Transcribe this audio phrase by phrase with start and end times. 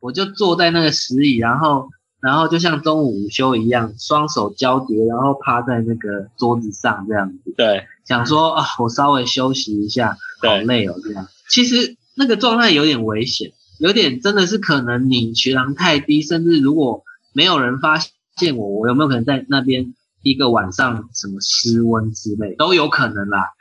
[0.00, 1.88] 我就坐在那个石椅，然后
[2.20, 7.54] 然后就像中午午休一样，双手交叠，然后趴在那个桌子上这样子。
[7.56, 11.28] 对，想说啊，我稍微休息一下，好累哦这样。
[11.48, 17.98] 其实那个状态有点危险，有点真的是可能你血糖太低，甚至如果没有人发
[18.36, 23.52] 现我，我有没有可能在那边一个晚上什么失温之类都有可能啦。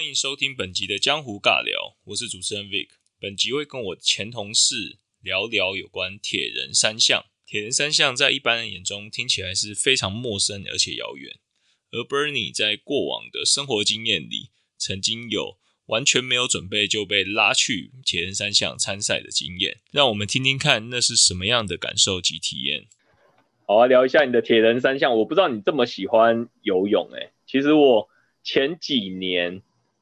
[0.00, 2.88] 欢迎收听本集的江湖尬聊，我是主持人 Vic。
[3.20, 7.26] 本集会跟我前同事聊聊有关铁人三项。
[7.44, 11.36] 铁人三项在一般人眼中听起来是非常陌生而且遥远，
[11.90, 19.80] 而 Bernie 在过往的生活经验里，曾经有完全没有准备就被拉去铁人三项参赛的经验。
[19.90, 22.86] 让我们听听看那是什么样的感受及体验。
[23.66, 25.18] 好啊，聊一下你的铁人三项。
[25.18, 28.08] 我不知道你这么喜欢游泳，诶，其实我
[28.42, 29.60] 前几年。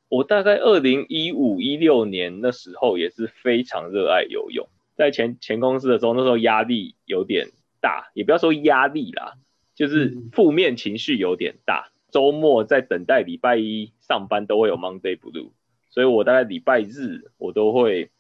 [0.09, 7.49] 我大概二零一五一六年那时候也是非常热爱游泳，在前前公司的时候，那时候压力有点
[7.81, 9.35] 大，也不要说压力啦，
[9.75, 11.91] 就是负面情绪有点大。
[12.11, 15.51] 周末在等待礼拜一上班都会有 Monday Blue，
[15.91, 18.11] 所以我大概礼拜日我都会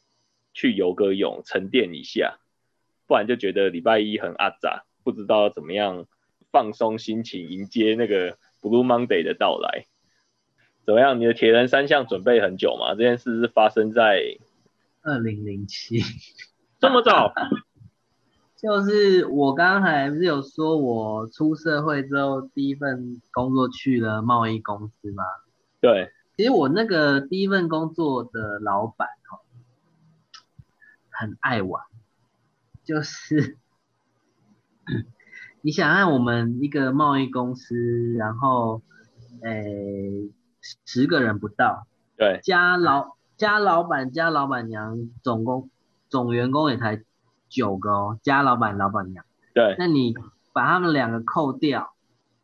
[0.52, 2.38] 去游个泳沉淀一下，
[3.06, 6.04] 不然就觉得礼拜一很阿杂，不知道怎么样
[6.52, 9.86] 放松心情迎接那个 Blue Monday 的到来。
[10.88, 11.20] 怎么样？
[11.20, 12.94] 你的铁人三项准备很久吗？
[12.94, 14.38] 这件事是发生在
[15.02, 16.00] 二零零七，
[16.80, 17.34] 这么早？
[18.56, 25.24] 就是我刚才不是有说，我出社会之后第一份工作去了贸易公司吗？
[25.82, 26.10] 对。
[26.38, 29.44] 其实我那个第一份工作的老板哦，
[31.10, 31.84] 很爱玩，
[32.82, 33.58] 就是
[35.60, 38.80] 你想看我们一个贸易公司，然后
[39.42, 40.30] 诶。
[40.60, 45.70] 十个人不到，对，加老加老板加老板娘，总共
[46.08, 47.02] 总员工也才
[47.48, 49.24] 九个哦，加老板老板娘，
[49.54, 50.14] 对，那你
[50.52, 51.92] 把他们两个扣掉，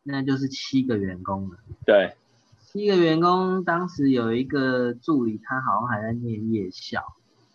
[0.03, 2.15] 那就是七个员工了，对，
[2.61, 7.03] 七个员工，当时有一个助理，他好像还在念夜校，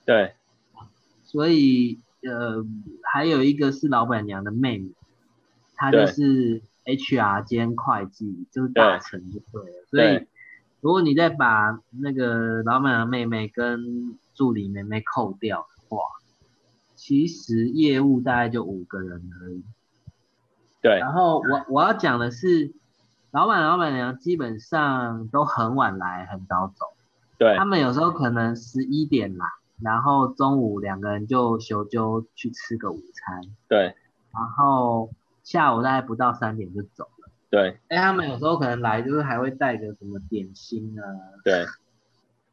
[0.05, 0.35] 对，
[1.25, 2.65] 所以呃，
[3.03, 4.91] 还有一个是老板娘的妹妹，
[5.75, 10.27] 她就是 HR 兼会计，就是大成就对了，所以。
[10.81, 15.99] 如果你再把那个老板的妹妹跟助理妹妹扣掉的话，
[16.95, 19.63] 其实业务大概就五个人而已。
[20.81, 20.99] 对。
[20.99, 22.73] 然后我我要讲的是，
[23.31, 26.87] 老板老板娘基本上都很晚来，很早走。
[27.37, 27.57] 对。
[27.57, 29.47] 他们有时候可能十一点来，
[29.83, 33.43] 然后中午两个人就休就去吃个午餐。
[33.69, 33.95] 对。
[34.33, 35.11] 然后
[35.43, 37.07] 下午大概不到三点就走。
[37.51, 41.05] 对，哎，他们有时候可能来，就是还会带个什么点心啊，
[41.43, 41.65] 对，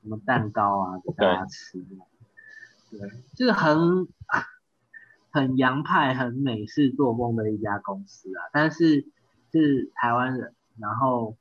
[0.01, 1.79] 什么蛋糕啊给大家吃，
[2.89, 2.99] 对，
[3.35, 4.07] 就是很
[5.29, 8.49] 很洋派、很美式作风的一家公司啊。
[8.51, 9.05] 但是
[9.51, 11.35] 是台湾人，然后，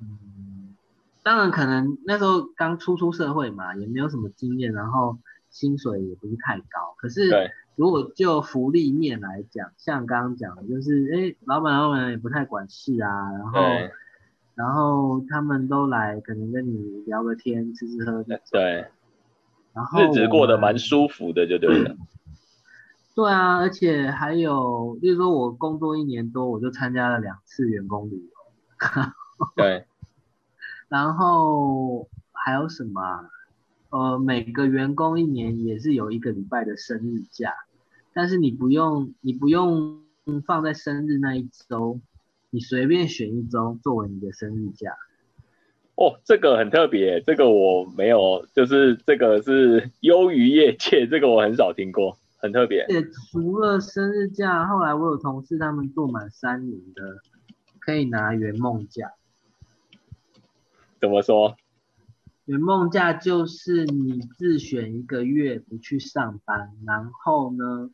[0.00, 0.74] 嗯，
[1.22, 5.18] 当然可能那时候刚初出社会嘛，也没有什么经验，然后
[5.56, 7.50] 薪水也不是太高，可是。
[7.76, 13.60] 如果就福利面来讲，像刚刚讲的，就是哎，老板老板也不太管事啊，然后
[14.54, 18.40] 然后他们都来，可能跟你聊个天，吃吃喝喝。
[18.50, 18.86] 对。
[19.74, 21.94] 然后日子过得蛮舒服的，就对了。
[23.14, 28.30] 对啊，而且还有，例如说我工作一年多，我就参加了两次员工旅游。
[29.54, 29.84] 对。
[30.88, 33.28] 然后还有什么？
[33.96, 37.54] 呃，每个员工一年也是有一个礼拜的生日假。
[38.12, 40.02] 但是你不用，你不用
[40.44, 41.98] 放在生日那一周，
[42.50, 44.90] 你随便选一周作为你的生日假。
[45.94, 52.84] 哦，这个很特别，这个我没有，就是这个是 优于业界，这个我很少听过，很特别。
[52.90, 53.02] 且
[53.32, 57.22] 除了生日假，后来我有同事他们做满三年的，
[57.80, 59.12] 可以拿圆梦假。
[61.00, 61.56] 怎么说？
[62.46, 67.90] 圆梦假就是你自选一个月不去上班，然后呢？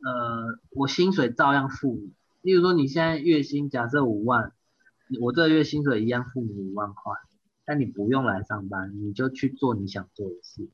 [0.00, 2.12] 呃，我薪水照样付你。
[2.42, 4.52] 例如说，你现在月薪假设五万，
[5.20, 7.14] 我这个月薪水一样付你五万块，
[7.64, 10.68] 但你不用来上班，你就去做你想做的事。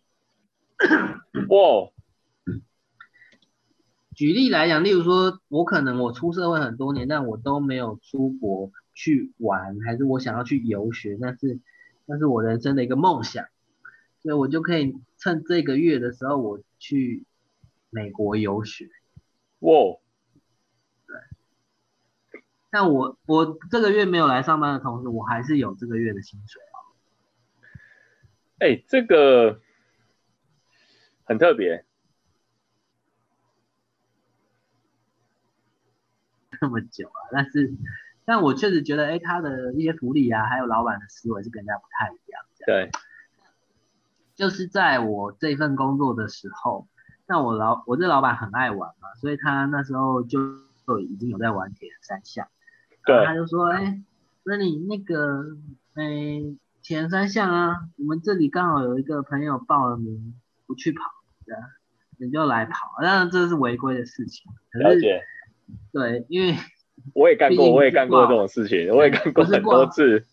[1.48, 1.90] 哇！
[4.14, 11.60] 举例来讲，例如说，我可能我出社会很多年，但我都没有出国去玩，还是我想要去游学，但是
[12.06, 13.46] 那是我人生的一个梦想，
[14.22, 17.24] 所以我就可以趁这个月的时候，我去
[17.90, 18.88] 美国游学。
[19.60, 19.72] 哇，
[21.06, 26.76] 对但我我这个月没有来上班的同时，我还是有这个月的薪水啊。
[28.58, 29.60] 哎，这个
[31.24, 31.84] 很特别。
[36.60, 37.74] 这么久啊，但是，
[38.26, 42.42] 但我确实觉得，哎，他的一些福利啊，还有老板的思维是跟人家不太一样。
[42.66, 42.90] 对，
[44.34, 46.88] 就是在我这份工作的时候，
[47.26, 50.40] 那我老我这老板很爱玩嘛，所以他那时候就
[50.86, 52.48] 就已经有在玩铁人三项。
[53.04, 53.26] 对。
[53.26, 54.02] 他就说，哎，
[54.44, 55.56] 那你那个，
[55.94, 60.34] 哎，铁人三项啊，我们这里刚好有一个朋友报了名
[60.66, 61.02] 不去跑，
[61.44, 61.60] 对啊，
[62.18, 64.50] 你就来跑，当然这是违规的事情。
[64.72, 65.22] 了解。
[65.92, 66.56] 对，因为
[67.14, 70.24] 我也干过，我也干过这种事情，我也干过很多次。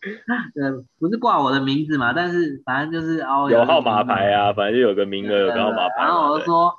[0.00, 6.04] 呃， 不是挂我的名字嘛，但是反正就是哦，有号码牌啊，反正就有个名额，有个号码牌。
[6.04, 6.74] 然后我就说，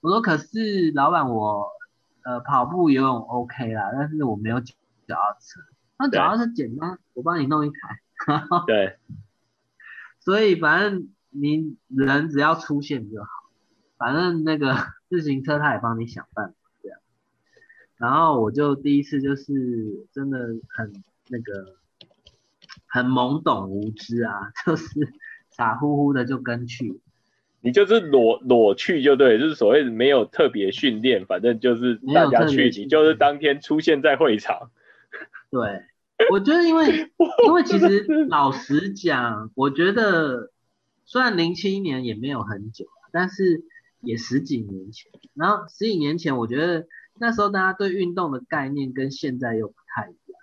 [0.00, 1.66] 我说可是老板，我
[2.24, 4.74] 呃跑步游泳 OK 啦，但是我没有脚
[5.08, 5.60] 踏车。
[5.98, 7.76] 那脚踏车简单，我帮你弄一台。
[8.66, 8.96] 对。
[10.20, 13.28] 所以反正你人只要出现就好，
[13.98, 14.76] 反正那个
[15.08, 16.54] 自行车他也帮你想办法。
[18.00, 20.38] 然后我就第一次就是真的
[20.70, 20.90] 很
[21.28, 21.76] 那个
[22.86, 24.86] 很懵懂无知啊， 就是
[25.50, 26.98] 傻乎乎的就跟去，
[27.60, 34.70] 你就是裸裸去就对，就是所谓没有特别训练，反正就是大家去，你就是当天出现在会场。
[35.52, 35.82] 对，
[36.30, 36.86] 我觉得因为
[37.46, 40.50] 因为其实老实讲，我觉得
[41.04, 43.62] 虽然零七年也没有很久，但是
[44.00, 46.86] 也十几年前，然后十几年前我觉得。
[47.20, 50.40] 那时候大家对运动的概念跟现在又不太一样。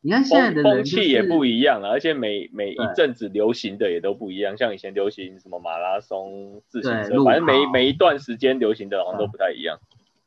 [0.00, 4.56] 你看现在的风气也不一样了，而且每每一阵子流行的也都不一样。
[4.56, 9.78] 像以前流行什么马拉松、自行车，反正每每一段时间流行的好像都不太一样。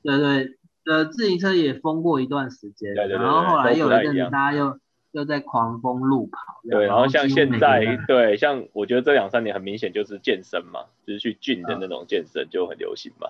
[0.01, 0.56] 对对，
[0.86, 4.80] 呃，自行车也封过一段时间，对对然后后来又一阵子大家又
[5.12, 6.62] 又在狂风路跑。
[6.69, 13.28] 对，然后像现在，对，像我觉得这两三年很明显就是健身嘛，就是去俊的那种健身就很流行嘛。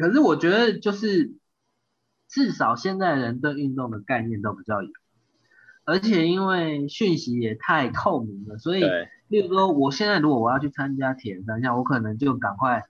[0.00, 1.32] 可是我觉得就是，
[2.26, 4.88] 至少现在人对运动的概念都比较有，
[5.84, 8.82] 而且因为讯息也太透明了，所以，
[9.28, 12.84] 例如说我现在如果我要去参加铁人三项，我可能就赶快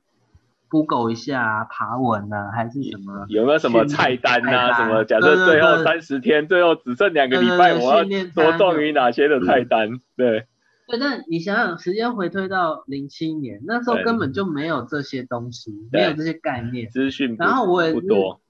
[0.68, 3.26] Google 一下爬文啊，还是什么？
[3.28, 4.76] 有没有什么菜单啊？
[4.76, 5.04] 什么？
[5.04, 9.98] 假设最后三十天，最后只剩两个礼拜，我要着重于哪些的菜单？
[10.16, 10.46] 对。
[10.90, 18.40] 对，但你想想，时间回推到零七年，那时候根本就没有这些东西，没有这些概念，资讯然后我也不多，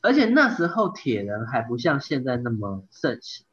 [0.00, 3.46] 而且那时候铁人还不像现在那么盛行。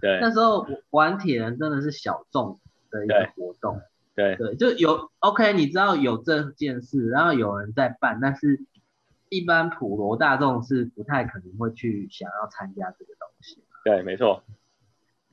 [0.00, 3.80] 对，那时候玩铁人真的是小众的一个活动。
[4.14, 8.60] 对对，就有 OK，你知道有这件事，然后有人在办，但是
[9.28, 13.62] 一般普罗大众是不太可能会去想要参加这个东西。
[13.84, 14.42] 对，没错。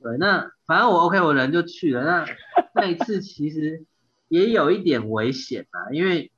[0.02, 2.04] 对，那反正我 OK，我人就去了。
[2.04, 2.26] 那
[2.74, 3.84] 那一次其实
[4.28, 6.30] 也有一点危险啊，因为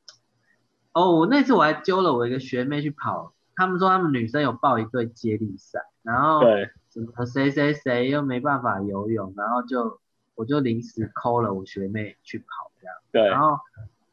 [0.92, 6.42] 哦，我那次我还揪了我一个学妹去跑，他们说他们女生有报一队接力赛，然后
[6.90, 10.00] 什么谁谁谁又没办法游泳，然后就
[10.34, 12.96] 我就临时抠了我学妹去跑这样。
[13.12, 13.58] 对，然后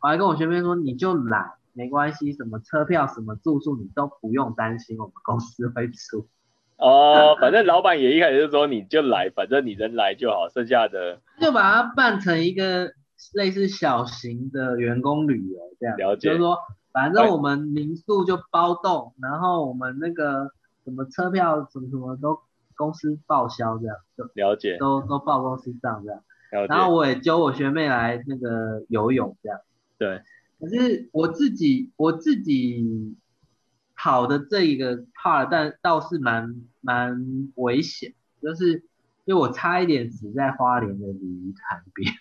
[0.01, 6.27] 我还跟我学妹说，你就来，没关系，什么车票、什么住宿你都不用担心，我们公司会出。
[6.77, 12.91] 哦，反正老板也一开始就说你就来，反正你人来就好，剩下的就把它办成一个
[13.33, 16.27] 类似小型的员工旅游这样，了解。
[16.27, 16.57] 就是说，
[16.91, 20.51] 反正我们民宿就包栋，然后我们那个
[20.83, 22.39] 什么车票什么什么都
[22.75, 26.21] 公司报销这样，就了解，都都报公司账这样。
[26.67, 29.59] 然后我也揪我学妹来那个游泳这样。
[29.97, 30.21] 对。
[30.59, 33.15] 可是我自己我自己。
[34.05, 38.83] 跑的这一个 part，但倒是蛮蛮危险，就是
[39.23, 42.13] 因为我差一点死在花莲的鲤鱼潭边。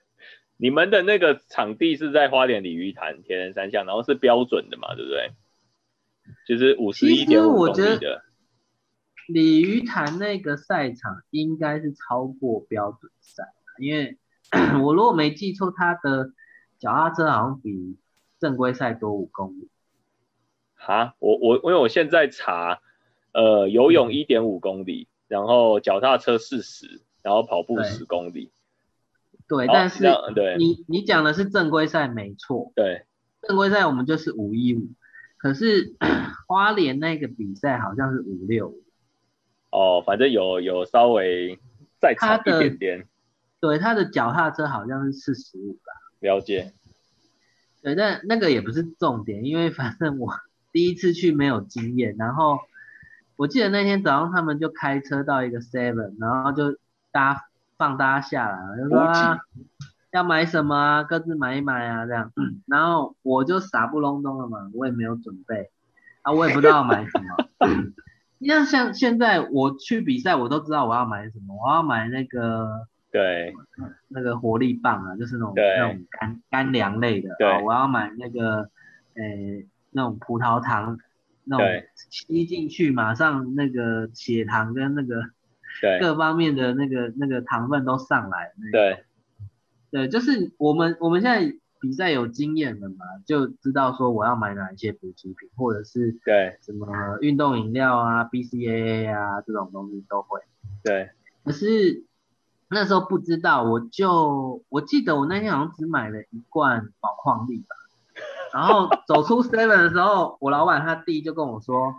[0.56, 5.30] 你们的那个场地是在花莲鲤鱼潭铁人三项，然后是标准的嘛，对不对？
[6.48, 8.22] 就是五十一点五公里的。
[9.28, 13.44] 鲤鱼潭那个赛场应该是超过标准赛，
[13.78, 14.16] 因为
[14.82, 16.32] 我如果没记错，它的
[16.78, 17.98] 脚踏车好像比
[18.40, 19.68] 正规赛多五公里。
[20.86, 22.80] 啊，我我因为我现在查，
[23.32, 28.52] 呃，游泳一点五公里，然后脚踏车四十，然后跑步十公里。
[29.48, 32.70] 对，但是对，你你讲的是正规赛没错。
[32.76, 33.04] 对，
[33.42, 34.86] 正规赛我们就是五一五，
[35.38, 35.96] 可是
[36.46, 38.82] 花莲那个比赛好像是五六五。
[39.70, 41.58] 哦，反正有有稍微
[42.00, 43.08] 再差一点点。
[43.58, 45.92] 对，他的脚踏车好像是四十五吧。
[46.20, 46.72] 了解。
[47.82, 50.32] 对，但那个也不是重点，因为反正我。
[50.76, 52.58] 第一次去没有经验，然后
[53.36, 56.76] 我记得那天早上他们就开车到一个 Seven，然后就
[57.10, 57.40] 大家
[57.78, 59.38] 放大家下来，就说啊
[60.12, 62.30] 要买什么啊，各自买一买啊这样。
[62.66, 65.70] 然后我就傻不隆咚的嘛，我也没有准备，
[66.20, 67.70] 啊我也不知道要买什么。
[68.36, 73.54] 你像像现在我去比赛，我都知道我要买什么，我要买那个对
[74.08, 77.34] 那个活力棒啊，就是那种那种干干粮类的。
[77.38, 78.68] 对啊我要买那个
[79.14, 79.66] 诶、
[79.96, 80.98] 那种葡萄糖，
[81.44, 81.66] 那种
[82.10, 85.22] 吸进去马上那个血糖跟那个
[85.80, 88.52] 对各方面的那个那个糖分都上来。
[88.58, 89.04] 那个对
[89.90, 100.40] 对，就是我们我们现在比赛有经验了嘛，就知道说我要买哪一些补给品，或者是对什么运动饮料啊、BCAA 啊这种东西都会。
[100.82, 101.10] 对
[101.44, 102.04] 可是
[102.68, 107.76] 那时候不知道，我就我记得我那天好像只买了一罐宝矿力吧。
[108.52, 111.94] 然后走出 Seven 的时候，我老板他弟就跟我说：“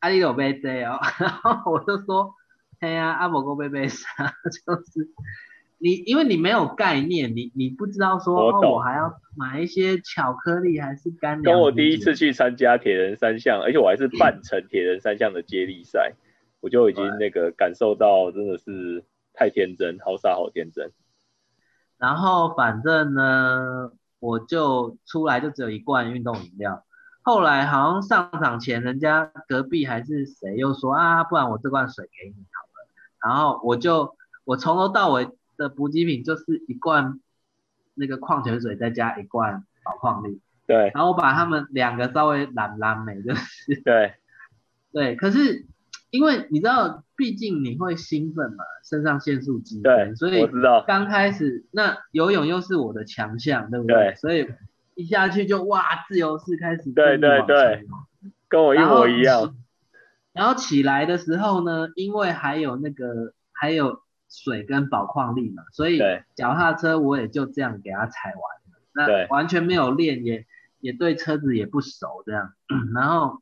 [0.00, 0.98] 阿里有杯 J 哦。
[1.18, 2.34] ”然后我就说
[2.80, 4.06] ：“嘿呀、阿某哥杯杯啥？
[4.66, 5.08] 就是
[5.78, 16.14] 你因为你没有概念，你你不知道说哦，我懂我还要买一些巧克力还是干粮。”跟我第一次去参加铁人三项，而且我还是半程铁人三项的接力赛，
[16.60, 20.92] 我就已经那个感受到真的是太天真，好傻好天真。
[21.98, 26.84] 然后反正呢，我就出来就只有一罐运动饮料。
[27.22, 32.88] 后来好像上场前，人家隔壁还是谁又说啊，不然我这罐水给你好了。
[33.24, 37.20] 然后我就我从头到尾的补给品就是一罐
[37.94, 40.40] 那个矿泉水，再加一罐宝矿力。
[40.66, 44.14] 对然后我把他们两个稍微懒懒美，就是对
[44.92, 45.16] 对。
[45.16, 45.66] 可是
[46.16, 54.48] 因为你知道，毕竟你会兴奋嘛，肾上腺素激对增，所以我知道，刚开始那游泳又是我的强项，对不对所以
[54.94, 57.88] 一下去就哇，自由式开始对对前游
[58.48, 59.54] 跟我一模一样。
[60.32, 70.46] 然后起来的时候呢，因为还有那个还有水跟宝矿力嘛，所以对脚踏车我也就这样给它踩完了，那完全没有练，也
[70.80, 72.52] 也对车子也不熟这样。
[72.94, 73.40] 然后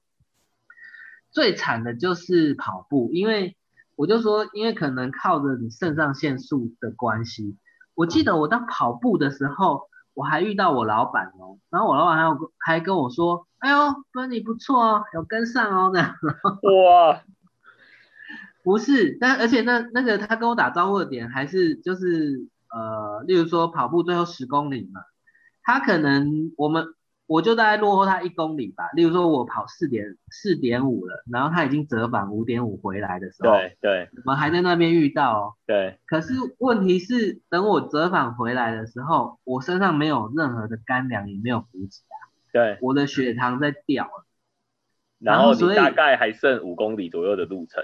[1.35, 3.57] 最惨的就是跑步，因为
[3.97, 7.59] 我就说，因为可能靠着你肾上腺素的关系，
[7.95, 16.15] 我记得我当跑步的时候，我还遇到我老板哦，然后我老板还有跟还跟我说，哎呦，芬你不错哦，有跟上哦，这样。
[16.63, 17.21] 哇，
[18.63, 25.01] 不是，但而且那那个他跟我打招呼的点还是就是呃，例如说跑步最后十公里嘛，
[25.65, 26.95] 他可能我们
[27.35, 28.91] 我就大概落后他一公里吧。
[28.95, 35.55] 例如说我跑四点四点五了，然后他已经折返五点五回来的时候，对对我们还在那边遇到哦。
[35.67, 42.15] 对可是问题是，等我折返回来的时候，我身上没有任何的干粮，也没有补给啊，
[42.53, 44.25] 对，我的血糖在掉了。
[45.19, 47.83] 然后所以你大概还剩五公里左右的路程。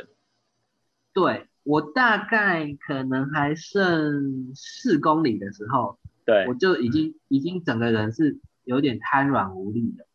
[1.13, 8.39] 对我大概可能还剩四公里的时候，对我，就已经已经整个人是
[8.71, 10.07] 有点瘫软无力的，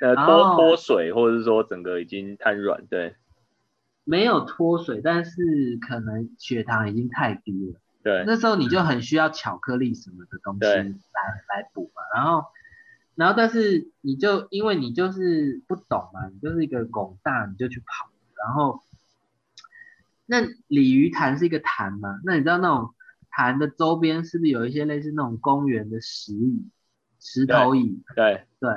[0.00, 2.84] 呃，然脱脱水，或者是说整个已经瘫软。
[2.86, 3.14] 对
[4.02, 5.30] 没有脱水，但是
[5.80, 7.80] 可能血糖已经太低了。
[8.02, 12.44] 对那时候你就很需要巧克力什么的东西对来来补嘛，然后
[13.14, 18.10] 然后但是你就因为你就是不懂嘛，你就是一个拱大你就去跑，
[18.44, 18.82] 然后
[20.26, 22.92] 那鲤鱼潭是一个潭嘛，那你知道那种
[23.30, 26.68] 潭的周边是不是有一些类似那种公园的石椅、
[27.24, 28.04] 石头椅？
[28.14, 28.70] 对对，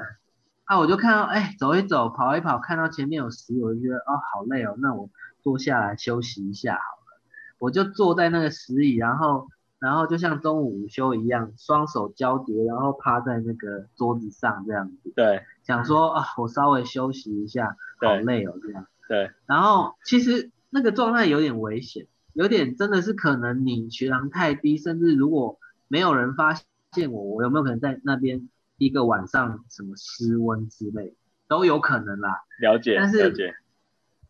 [0.63, 5.09] 啊，我就看到，哎，走一走，跑一跑，看到前面有石，我就觉得，哦，好累哦，那我
[5.41, 7.21] 坐下来休息一下好了。
[7.59, 9.49] 我就坐在那个石椅，然后，
[9.79, 18.87] 然后就像中午午休一样，双手交叠，然后趴在那个桌子上这样子，对想说啊，我稍微休息一下，好累哦这样。
[19.09, 26.53] 对然后其实那个状态有点危险，有点真的是可能你血糖太低，甚至如果没有人发
[26.97, 31.15] 现我，我有没有可能在那边一个晚上什么失温之类，
[31.47, 32.41] 都有可能啦。
[32.59, 33.53] 了解但是了解。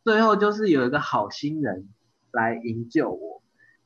[0.04, 1.88] 最后就是有一个好心人
[2.32, 3.42] 来营救我，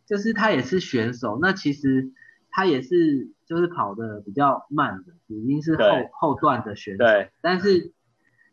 [0.05, 2.11] 就是他也是选手，那其实
[2.49, 7.93] 他也是就是跑的比较慢的，已经是后后段的选手，对但是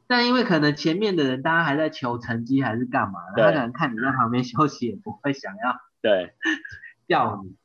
[0.06, 6.32] 但因为可能前面的人大家还在求成绩还是干嘛，他可能看你在旁边休息也不会想要对
[7.08, 7.57] 叫你。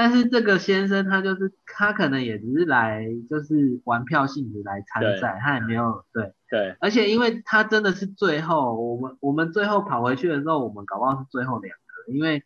[0.00, 6.76] 但是这个先生他就是他可能也只是来就是玩票性质来参赛，他也没有对，对。
[6.78, 12.44] 而且因为他真的是最后我们我们最后跑回去的时候，我们搞不好是最后两个，因为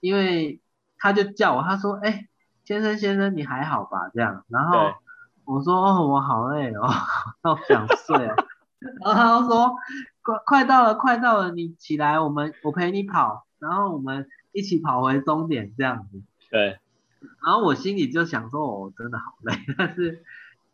[0.00, 0.60] 因为
[0.98, 2.28] 他就叫我，他说哎、
[2.66, 4.10] 先生先生你还好吧？
[4.12, 4.92] 这样，然后
[5.46, 6.82] 我说哦我好累哦，
[7.40, 8.36] 我想睡哦，
[9.02, 9.74] 然后他就说
[10.20, 16.20] 快快到了，快到了，你起来，我们我陪你跑，然后我们一起跑回终点这样子。
[16.56, 16.78] 对。
[17.44, 20.22] 然后我心里就想说，我真的好累， 但是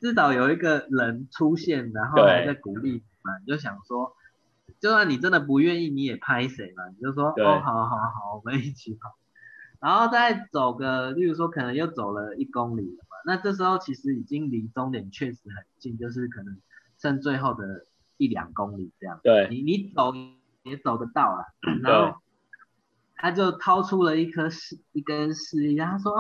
[0.01, 4.15] 至少有一个人出现，然后还在鼓励嘛，你就想说，
[4.81, 9.17] 就算你真的不愿意，你也拍谁嘛，你就说，哦，好好好，我们一起跑。
[9.81, 16.57] 然后再走个，例如说可能又走了一公里了嘛，那这时候其实已经离终点确实很近，就是可能
[16.99, 17.87] 剩最后的
[18.17, 19.19] 一两公里这样。
[19.25, 20.13] 对，你你走
[20.63, 21.47] 也走得到了。
[21.83, 22.22] 然后
[23.23, 26.13] 他就掏出了一颗士一根士力架，他说：“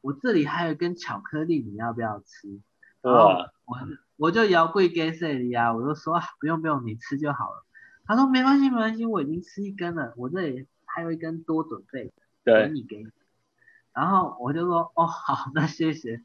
[0.00, 2.58] 我这里还有一根巧克力，你要不要吃？”
[3.04, 3.52] 哇！
[3.66, 3.76] 我
[4.16, 5.74] 我就摇柜给谁里啊？
[5.74, 7.66] 我就说不用不用，你吃就好了。
[8.06, 12.14] 他说没关系没关系，我已经吃一根了，我这里还有一根多准备。
[12.44, 13.10] 给你给你，
[13.92, 16.22] 然后我就说哦好，那谢谢，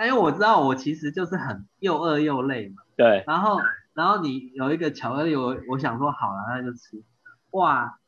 [0.00, 2.82] 因为我知道我其实就是很又饿又累嘛。
[2.96, 3.24] 对。
[3.26, 3.60] 然后
[3.92, 7.04] 然后你有一个巧克力，我我想说好了那就吃，
[7.50, 7.98] 哇，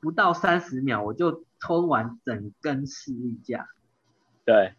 [0.00, 3.68] 不到三十秒我就吞完整根士力架。
[4.44, 4.74] 对。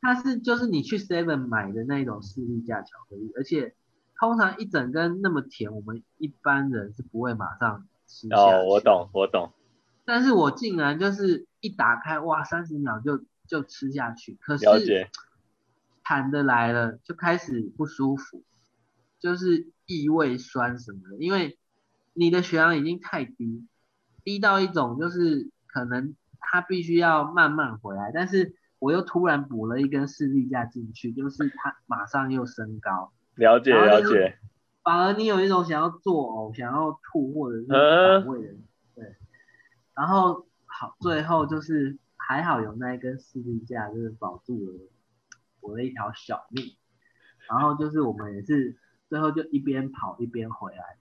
[0.00, 3.74] 它是就是你去 Seven 买的那种士力架巧克力，而且
[4.18, 8.36] 通常一整根那么甜，我们一般人是不会马上吃下。
[8.36, 9.50] 哦，我懂我懂。
[10.04, 14.36] 但是我竟然就是一打开，哇，三十秒就就吃下去。
[14.42, 15.08] 可是
[16.02, 18.42] 谈的来了，就开始不舒服，
[19.18, 21.16] 就是异味酸什么的。
[21.16, 21.58] 因为
[22.12, 23.64] 你的血氧已经太低，
[24.24, 28.10] 低到一种就是可能他必须要慢慢回来。
[28.12, 33.12] 但是我又突然补了一根视力架进去，就是他马上又升高。
[33.34, 34.38] 了解了解。
[34.82, 38.54] 反而你有一种想要作呕、想要吐或者是反胃的。
[38.94, 39.14] 对
[39.94, 44.72] 然后好，最后就是还好有那一根士力架，就是保住了
[45.60, 46.64] 我的一条小命。
[47.48, 48.76] 然后就是我们也是
[49.08, 50.98] 最后就一边跑一边回来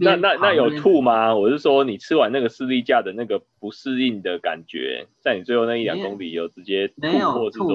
[0.00, 1.34] 那那那有吐吗？
[1.34, 7.68] 我是说你吃完那个士力架的那个不适应的感觉，在你最后那一两公里有直接没有吐？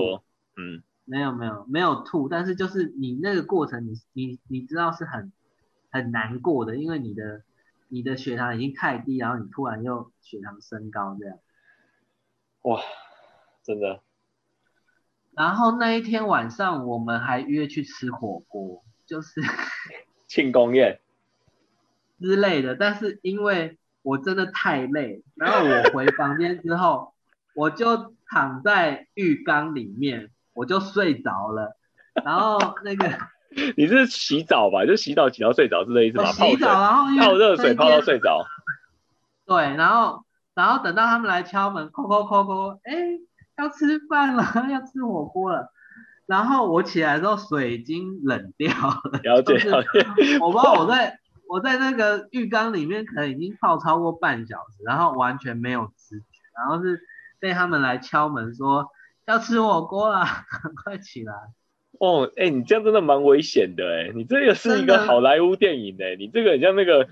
[0.56, 5.32] 嗯，没有没有没有吐，但是就是你那个过程，你你你知道是很
[5.90, 7.44] 很难过的，因为你的。
[7.90, 11.40] 你的血糖已经太低，然后你突然又血糖升高，这样，
[12.64, 12.82] 哇，
[13.64, 14.02] 真的。
[15.32, 19.40] 然后那一天晚上我们还约去吃火锅，就是
[20.28, 21.00] 庆功宴
[22.20, 22.76] 之类的。
[22.76, 27.14] 但是因为我真的太累，然后我回房间之后，
[27.56, 31.78] 我就躺在浴缸里面，我就睡着了。
[32.24, 33.10] 然后那个。
[33.76, 34.86] 你是洗澡吧？
[34.86, 36.32] 就洗澡洗到睡着是这意思吗？
[36.32, 38.46] 洗澡然后泡热水泡到睡着。
[39.46, 42.94] 对，然后然后等到他们来敲门，叩叩叩叩，哎，
[43.58, 45.72] 要吃饭了， 要吃火锅了。
[46.28, 49.20] 然后我起来之后，水已经冷掉了。
[49.24, 50.06] 了解了解。
[50.42, 51.18] 我不知道我在
[51.50, 56.26] 我在那个浴缸里面可能已经泡超过半小时，然后完全没有知觉，
[56.58, 57.02] 然后是
[57.40, 58.88] 被他们来敲门说
[59.26, 61.34] 要吃火锅了，赶快起来。
[62.00, 67.08] 哦，哎，你这样真的蛮危险的，哎，你这个是一个好莱坞电影，哎，你这个很像那个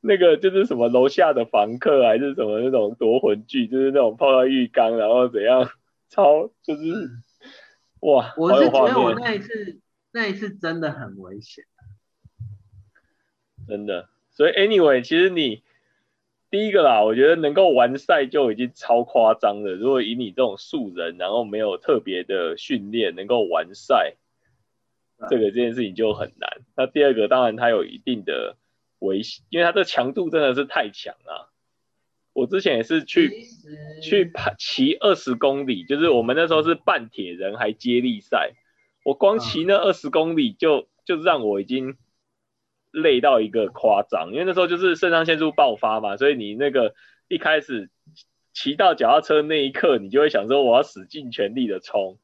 [0.00, 5.68] 那个就是什么楼下的房客，还是什么那种夺魂剧，就是那种泡到浴缸，然后怎样，
[6.08, 7.10] 超就是
[8.00, 9.80] 哇，我是觉得我那一次
[10.12, 11.64] 那一次真的很危险，
[13.70, 15.62] 真的，所以 anyway，其实你。
[16.52, 19.70] 第一个啦，我觉得能够完赛就已经超夸张了。
[19.74, 24.16] 如果以你这种素人，然后没有特别的训练，能够完赛，
[25.28, 26.50] 这个这件事情就很难。
[26.76, 28.56] 那第二个，当然它有一定的
[28.98, 31.52] 危险，因为它这强度真的是太强了。
[32.32, 33.44] 我之前也是去
[34.02, 38.54] 去跑骑二十公里，就是我们那时候是半铁人还接力赛，
[39.04, 41.96] 我光骑那二十公里就就让我已经。
[42.90, 46.94] 累到一个夸张，因为那时候就是肾上腺素爆发嘛，所以你那个
[47.28, 47.90] 一开始
[48.52, 52.18] 骑到脚踏车那一刻，你就会想说我要使尽全力的冲，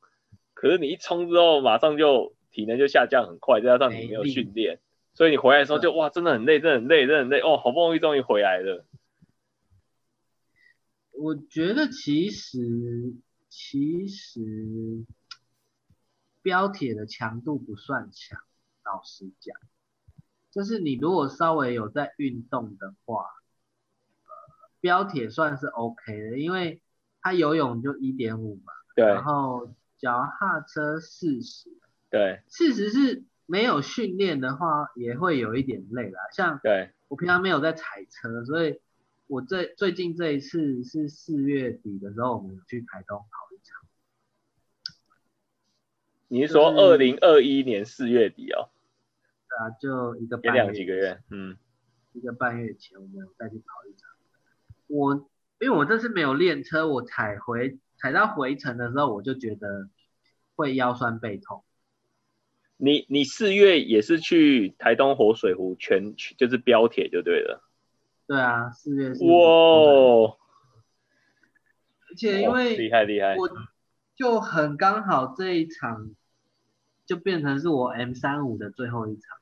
[0.54, 4.80] 可是你一冲之后，马上就体能就下降很快，再加上你没有训练，
[5.14, 8.84] 所以你回来的时候就哇，真的很累，真的很累，真的很累哦，好不容易终于回来了。
[11.12, 13.14] 我觉得其实
[13.48, 14.40] 其实
[16.42, 18.38] 标铁的强度不算强，
[18.84, 19.56] 老实讲。
[20.56, 23.26] 就是你如果稍微有在运动的话，
[24.24, 26.80] 呃，标铁算是 OK 的，因为
[27.20, 31.68] 它游泳就一点五嘛，对，然后脚踏车四十，
[32.08, 38.80] 对，四十是没有训练的话也会有一点累啦，像对我平常没有在踩车，所以
[39.26, 43.78] 我最最近这一次是四月底的时候，我们去台东跑一场。
[46.28, 48.70] 你是说二零二一年四月底哦？
[49.58, 51.56] 啊，就一个两几个月，嗯，
[52.12, 54.10] 一个半月前，我们有再去跑一场。
[54.86, 55.14] 我
[55.58, 59.88] 因为我这次没有练车，我踩回踩到回程的时候，我就觉得
[60.54, 61.64] 会腰酸背痛。
[62.76, 67.62] 你你四月也是去台东活水湖全就是标铁就对了。
[68.26, 69.24] 对啊，四月是。
[69.24, 70.36] 哇！
[72.08, 73.48] 而且因为厉害厉害，我
[74.14, 76.10] 就很刚好这一场
[77.04, 79.38] 就变成是我 M 三五的最后一场。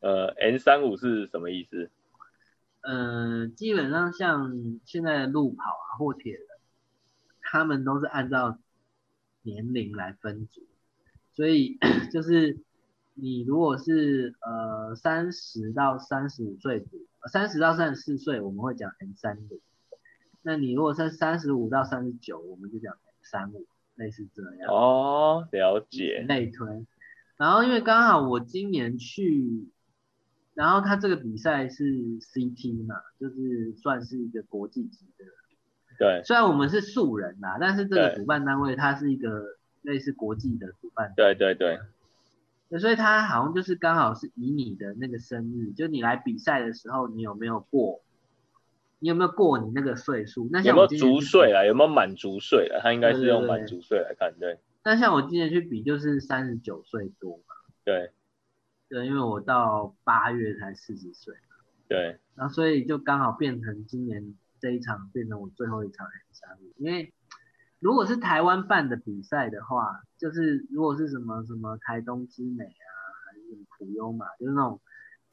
[0.00, 1.90] 呃，N 三五是什么意思？
[2.82, 4.52] 嗯，基本上像
[4.84, 6.42] 现在的路跑啊或铁人，
[7.42, 8.58] 他们都是按照
[9.42, 10.62] 年龄来分组，
[11.34, 11.78] 所以
[12.12, 12.58] 就是
[13.14, 19.60] 你如果是呃三十到三十五岁组，三十到三十四岁我们会讲 N 三五，
[20.42, 24.70] 那你如果是三十五到三十九，我们就讲 N 三五，类似这样。
[24.72, 26.24] 哦，了解。
[26.28, 26.86] 类推，
[27.36, 29.68] 然后因为刚好我今年去。
[30.58, 31.84] 然后他这个比赛是
[32.18, 35.24] CT 嘛，就是算是一个国际级的。
[35.96, 36.20] 对。
[36.24, 41.12] 虽然我们是素人啦，但是这个主办单位它是一个类似国际的主办。
[41.16, 41.78] 对对对。
[42.80, 48.02] 所以他好像就是刚好是以你的那个生日，就你来比赛的时候，你有没有过？
[48.98, 50.48] 你有没有过你那个岁数？
[50.50, 51.64] 那有没有足岁啊？
[51.64, 52.80] 有没有满足岁啊？
[52.82, 54.58] 他应该是用满足岁来看，对。
[54.82, 57.54] 那像我今年去比，就是三十九岁多嘛。
[57.84, 58.10] 对。
[58.88, 61.34] 对，因为我到八月才四十岁，
[61.88, 67.12] 对，然后所以就刚好变成今年这一场变成我最后一场 M 三五，因为
[67.80, 72.88] 如果是台湾办的比赛的话，就是如果是什么什么台东之美啊，
[73.26, 74.80] 还是普优嘛，就是那种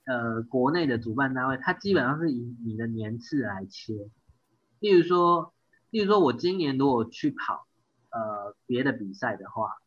[0.04, 4.10] 呃国内的主办单位，它基本上是以你的年次来切，
[4.80, 5.54] 例如说，
[5.91, 7.65] 例如说我今年如果去跑
[8.10, 9.78] 呃别的比赛的话，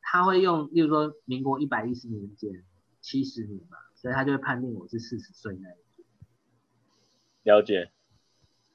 [0.00, 2.64] 他会用例如说民国一百一十年间。
[3.04, 6.02] 七十年嘛，所以他就会判定我是四十岁那一组。
[7.42, 7.90] 了解。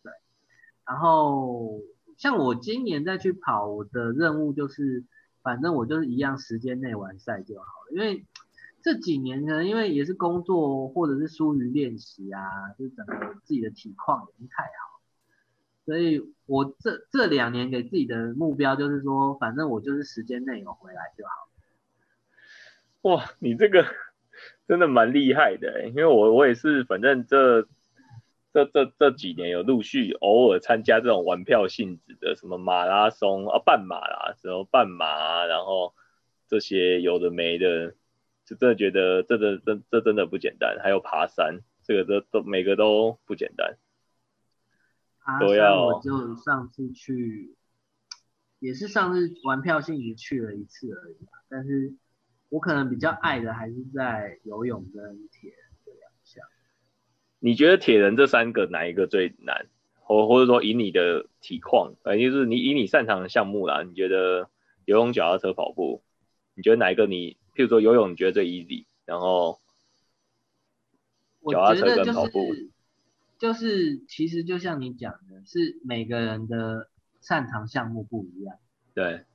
[0.03, 0.11] 对。
[0.85, 1.81] 然后
[2.15, 5.03] 像我今年再去跑，我的任务就是，
[5.41, 7.91] 反正我就是一样时间内完赛就好了。
[7.91, 8.23] 因为
[8.83, 15.01] 这几年呢，因为也是工作或者是疏于练习啊，就是整个自己的体况也不太好，
[15.85, 21.49] 所以我这这两年给自己的目标就是说，反正我就是时间内有回来就好。
[23.01, 23.83] 哇，你这个。
[24.69, 27.63] 真的蛮厉害的，因为我我也是，反正这
[28.53, 35.95] 这这这几年有陆续偶尔参加这种玩票性质的，什么马拉松啊、半马啦，什么半马，然后
[36.47, 37.95] 这些有的没的，
[38.45, 40.77] 就真的觉得这这这这真的不简单。
[40.83, 43.75] 还有爬山，这个都都每个都不简单。
[45.19, 47.55] 爬山我就上次去，
[48.59, 51.17] 也是上次玩票性质去了一次而已，
[51.49, 51.95] 但是。
[52.49, 56.43] 我可能比较爱的还是在游泳跟铁人这两项。
[57.39, 59.67] 你觉得铁人这三个哪一个最难？
[60.01, 64.49] 或或者说以你的体况，呃，就是你以你擅长的项目啦，你觉得
[64.85, 66.01] 游泳、脚踏车、跑步，
[66.55, 69.59] 你觉得哪一个你，譬如说游泳你觉得最 easy，然后
[71.51, 72.55] 脚踏车跟跑步，
[73.37, 76.89] 就是其实就像你讲的，是每个人的
[77.21, 78.57] 擅长项目不一样。
[78.95, 79.25] 对，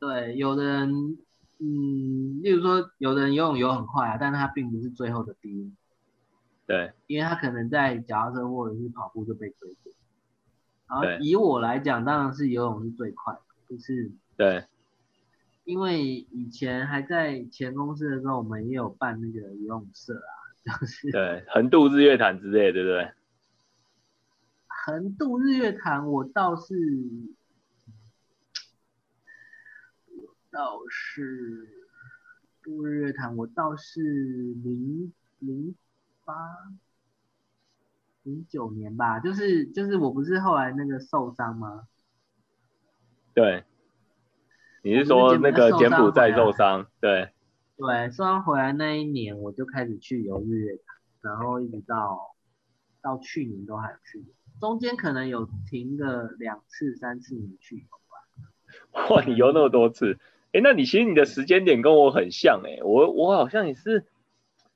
[0.00, 1.18] 对，有的人。
[1.58, 5.72] 嗯，例如说，有的人游泳游很快啊，但是他并不是最后的第一。
[6.66, 9.92] 对，因为他可能在脚踏车或者是跑步就被追过。
[10.88, 13.38] 然后以我来讲，当然是游泳是最快，
[13.68, 14.64] 就是对。
[15.64, 20.32] 因为以前还在前公司的时候，我们也有办那个游泳社啊，
[20.80, 23.12] 就是对横渡日月潭之类，对不对？
[24.66, 26.74] 横渡日月潭，我倒是。
[30.54, 31.68] 倒是
[32.62, 35.74] 度日月潭，我倒是零零
[36.24, 36.32] 八
[38.22, 41.88] 零九年吧，就是就是我不是后来那个受伤吗？
[43.34, 43.64] 对，
[44.82, 46.86] 你是说那个柬埔寨受伤？
[47.00, 47.32] 对，
[47.76, 52.36] 对，受伤回来那一年我就开始去游日月潭，然后一直到
[53.02, 54.24] 到去年都还去，
[54.60, 59.10] 中间可能有停个两次三次没去游吧。
[59.10, 60.16] 哇，你游那么多次？
[60.54, 64.04] 哎，那你其实你的时间点跟我很像哎，我我好像也是，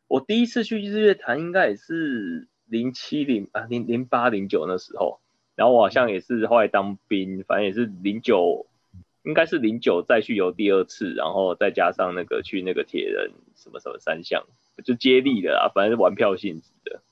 [0.09, 5.21] 我第一次去日月潭应该也是零七零啊零零八零九那时候，
[5.55, 8.67] 然后我好像也是后来当兵，反正也是零九，
[9.23, 14.47] 应该是零九再去游第二次，然后再加上那个去那个铁人什么什么三项，
[14.85, 17.03] 就接力的啦，反正是玩票性质的。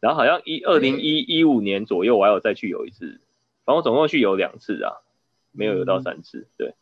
[0.00, 3.20] 然后好像一二零一一五年左右我还有再去游一次，
[3.66, 5.02] 反正我总共去游两次啊，
[5.52, 6.72] 没有游到三次，对。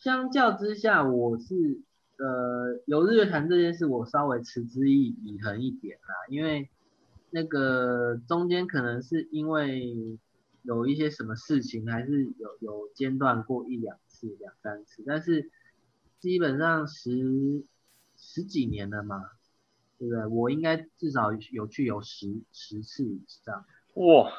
[0.00, 1.82] 相较之下，我是
[2.16, 6.70] 呃，有日月潭这件事，我稍微持之以以恒一点啦，因为
[7.28, 10.18] 那个中间可能是因为
[10.62, 15.50] 有一些什么事情，还是有有间断过一两次、两三次，但是
[16.18, 17.62] 基本上十
[18.16, 19.22] 十几年了嘛，
[19.98, 20.26] 对不对？
[20.28, 23.66] 我应该至少有去有十十次以上。
[23.96, 24.32] 哇，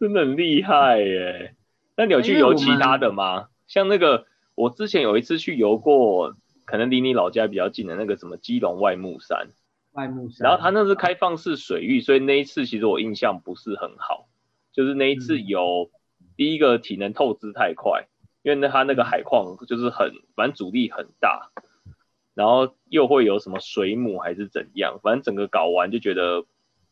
[0.00, 1.54] 真的很厉害耶！
[1.98, 3.50] 那你有去游其他的吗？
[3.66, 4.26] 像那个，
[4.58, 9.50] 我之前有一次去游过，可能离你老家比较近的那个什么基隆外木山。
[9.92, 10.48] 外木山。
[10.48, 14.28] 然后它那是开放式水域，所以那一次其实我印象不是很好。
[14.72, 15.92] 就是那一次有
[16.36, 18.08] 第一个体能透支太快，
[18.42, 21.52] 因为那它那个海况就是很，反正阻力很大，
[22.34, 26.44] 然后又会有什么水母还是怎样，反正整个搞完就觉得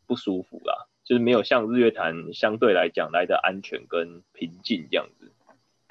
[0.05, 0.87] 不舒服啦。
[1.03, 5.33] 就是没有像日月潭相对来讲来的安全跟平静这样子，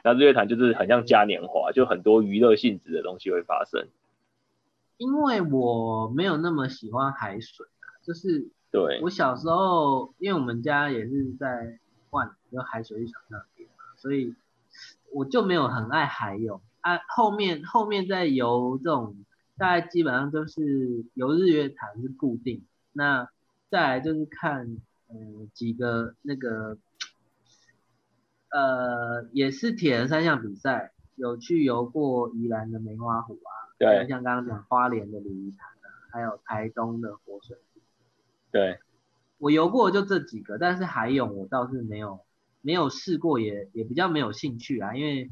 [0.06, 3.88] 那日月潭就是很像嘉年华，就很多娱乐性质的东西会发生。
[4.98, 7.66] 因为我没有那么喜欢海水，
[8.04, 14.32] 就是对我小时候，因为我们家也是在万有海水浴场那边嘛，所以
[15.12, 17.00] 我就没有很爱海泳啊。
[17.08, 19.16] 后面后面再游这种，
[19.58, 23.28] 大概基本上都是游日月潭是固定，那
[23.68, 24.76] 再来就是看。
[25.08, 26.76] 嗯，几个那个，
[28.56, 37.80] 呃，也是铁人三项比赛，有去游过宜兰的梅花湖啊，对，像刚刚讲花莲的鲤鱼潭啊，还有台东的活水湖，
[38.50, 38.78] 对，
[39.36, 42.20] 我游过就这几个，但是海泳我倒是没有
[42.62, 45.30] 没有试过，也也比较没有兴趣啊，因为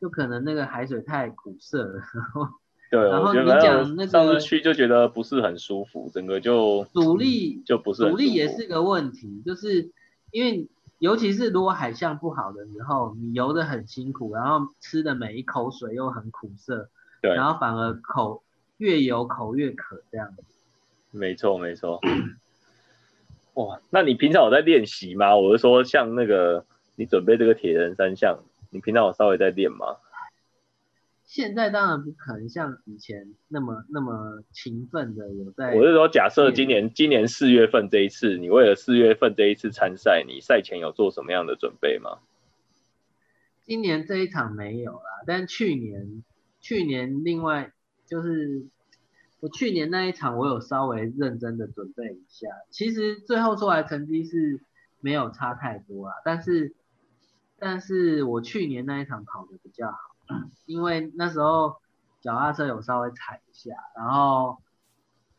[0.00, 2.48] 就可能那个海水太苦涩了，然后。
[2.88, 9.90] 对，然后你讲那个上次去就觉得不是很舒服，整个就阻力就不是阻力也是个问题，就是
[10.30, 10.68] 因为
[10.98, 16.88] 尤其是如果海象不好的时候，你游的很辛苦，然后吃的每一口水又很苦涩，
[17.20, 18.42] 对，然后反而口
[18.78, 20.42] 越游口越渴这样子。
[21.10, 22.00] 没错没错。
[23.54, 25.36] 哇，那你平常有在练习吗？
[25.36, 28.38] 我是说像那个你准备这个铁人三项，
[28.70, 29.96] 你平常有稍微在练吗？
[31.26, 35.74] 现在当然不可能像以前那么那么勤奋的有在。
[35.74, 42.20] 我是说，假设今年今年四月份这一次，你为了四月份这一次参赛，你赛前有做什么样的准备吗？
[43.64, 46.22] 今年这一场没有啦，但去年
[46.60, 47.72] 去年另外
[48.06, 48.64] 就是
[49.40, 54.60] 我去年那一场我有稍微认真的准备一下，其实最后出来成绩是
[55.00, 56.72] 没有差太多啊，但是
[57.58, 60.15] 但是我去年那一场跑的比较好。
[60.66, 61.76] 因为那时候
[62.20, 64.58] 脚踏车有稍微踩一下，然后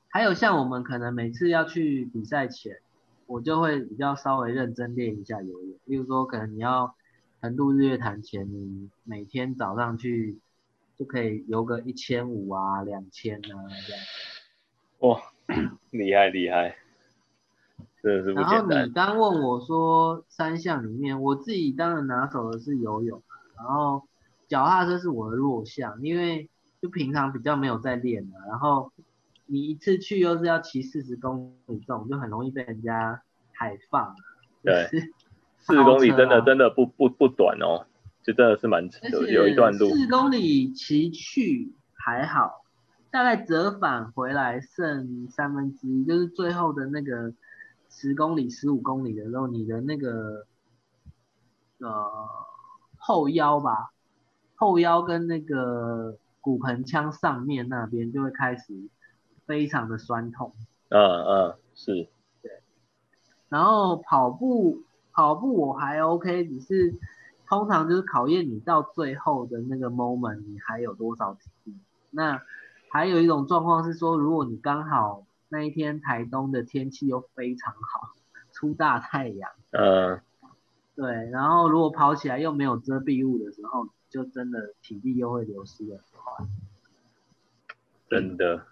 [0.07, 2.79] 还有像我们可能每次要去比赛前，
[3.25, 5.77] 我就会比较稍微认真练一下游泳。
[5.85, 6.95] 例如说，可能你要
[7.41, 10.39] 横渡日月潭前，你每天早上去
[10.95, 13.51] 就可以游个一千五啊、两千啊
[13.85, 14.03] 这样。
[14.99, 15.19] 哇，
[15.91, 16.77] 厉害厉害，
[18.01, 18.69] 真的是不简单。
[18.69, 23.21] 然后你刚问我说三项里面，我自己当然拿手的是游泳，
[23.57, 24.07] 然后。
[24.47, 26.49] 脚踏车是我的弱项，因为
[26.81, 28.91] 就平常比较没有在练的，然后
[29.45, 34.15] 你一次去又是要骑四十公里种，就很容易被人家海放。
[34.63, 34.87] 对，
[35.59, 37.87] 四十公里真的真的不不不短哦，
[38.23, 39.89] 就真的是蛮有有一段路。
[39.89, 42.63] 四十公里骑去还好，
[43.11, 47.33] 大概折返回来剩三分之一，就是最后的那个
[47.89, 50.45] 十公里、十五公里的时候，你的那个
[51.79, 52.09] 呃
[52.97, 53.91] 后腰吧。
[54.59, 58.73] 后腰跟那个骨盆腔上面那边就会开始
[59.45, 60.51] 非常的酸痛。
[60.89, 62.07] 嗯嗯，是。
[62.41, 62.51] 对。
[63.49, 64.81] 然后跑步
[65.13, 66.95] 跑步我还 OK，只是
[67.47, 71.75] 通常就是考验你到最后的那个 moment，你还有多少体力。
[72.09, 72.41] 那
[72.91, 78.15] 还有一种状况是说，如果你刚好那一天台东的天气又非常好，
[78.53, 79.51] 出大太阳。
[79.69, 80.19] 嗯。
[80.95, 83.87] 对，然后如果跑起来又没有遮蔽物的时候。
[84.09, 86.45] 就真的体力又会流失的很快，
[88.09, 88.65] 真的，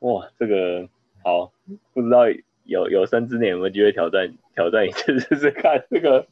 [0.00, 0.88] 哇，这个
[1.24, 1.52] 好，
[1.94, 2.28] 不知道
[2.64, 6.26] 有有生之年有没有机会挑战挑战一次试试看，这个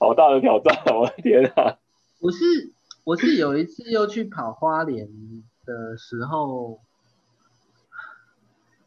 [0.00, 1.78] 好大的挑战，我的天啊！
[2.20, 2.72] 我是
[3.04, 5.06] 我是有一次又去跑花莲
[5.66, 6.80] 的时候，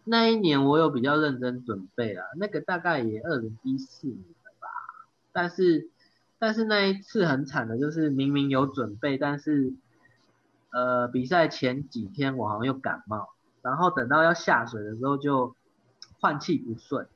[0.06, 4.68] 那一年我有比较认真准备啊，那个大概也二零一四年了吧，
[5.32, 5.88] 但是。
[6.40, 9.74] 但是那一次很惨的，就是明明有准备，但是，
[10.72, 13.30] 呃，比赛前几天我好像又感冒，
[13.62, 15.54] 然后等到要下水的时候就
[16.20, 17.08] 换气不顺。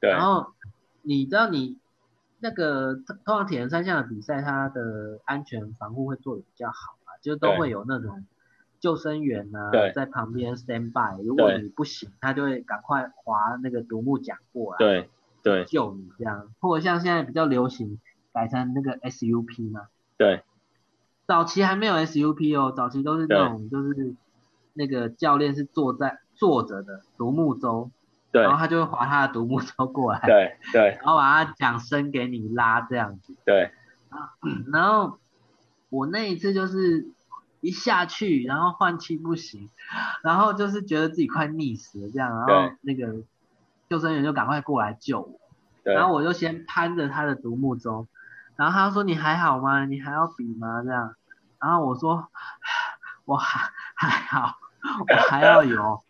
[0.00, 0.10] 对。
[0.10, 0.52] 然后
[1.02, 1.78] 你知道你
[2.40, 8.24] 那个通常铁人三项的比赛，它的安全防护会做的比较好嘛，就都会有那种
[8.80, 15.10] 救生员呢对在旁边 stand by，如果你不行，他就会赶快划那个独木桨过来，对
[15.42, 17.98] 对救你这样，或者像现在比较流行
[18.32, 20.42] 改成那个 SUP 嘛，对。
[21.26, 24.14] 早期还没有 SUP 哦，早期都是那种就是
[24.74, 27.90] 那个教练是坐在坐着的独木舟，
[28.32, 28.42] 对。
[28.42, 30.98] 然后他就会划他的独木舟过来，对对。
[30.98, 33.34] 然后把他桨伸给你拉这样子。
[33.44, 33.70] 对。
[34.72, 35.18] 然后
[35.88, 37.06] 我那一次就是
[37.60, 39.70] 一下去，然后换气不行，
[40.24, 43.22] 然后就是觉得自己快溺死了这样，然后那个
[43.88, 45.40] 救生员就赶快过来救我，
[45.84, 48.08] 对，然后我就先攀着他的独木舟，
[48.60, 49.86] 然后他说你还好吗？
[49.86, 50.82] 你还要比吗？
[50.84, 51.14] 这样，
[51.58, 52.28] 然后我说
[53.24, 54.58] 我还 还好，
[55.08, 56.02] 我还要游，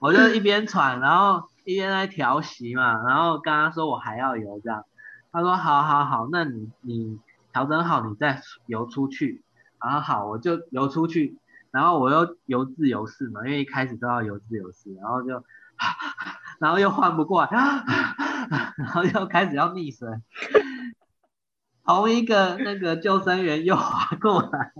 [0.00, 4.84] 我就一边喘，然后一边在调息嘛，然后跟他说我还要游这样，
[5.30, 7.20] 他说好好好，那你你
[7.52, 9.44] 调整好你再游出去，
[9.80, 11.38] 然后好我就游出去，
[11.70, 15.44] 然后我又游自由式嘛，因为一开始都要游自由式，然后就。
[16.60, 17.48] 然后又换不过来，
[18.78, 20.08] 然后又开始要溺水，
[21.86, 24.72] 同一个那个救生员又划过来，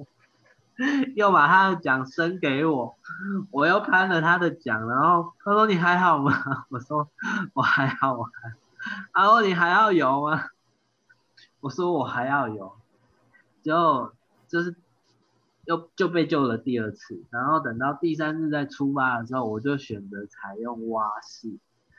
[1.15, 2.97] 又把他的桨伸给我，
[3.51, 6.33] 我又攀了他的桨，然后他说你还好吗？
[6.71, 7.09] 我说
[7.53, 8.57] 我还好，我还好。
[9.15, 10.45] 然后你还要游吗？
[11.61, 12.73] 我说我还要游，
[13.63, 14.13] 就
[14.49, 14.75] 就是
[15.65, 21.49] 又就被救了第二次，然后等到第三次再出发的时候，我就选择采用蛙式，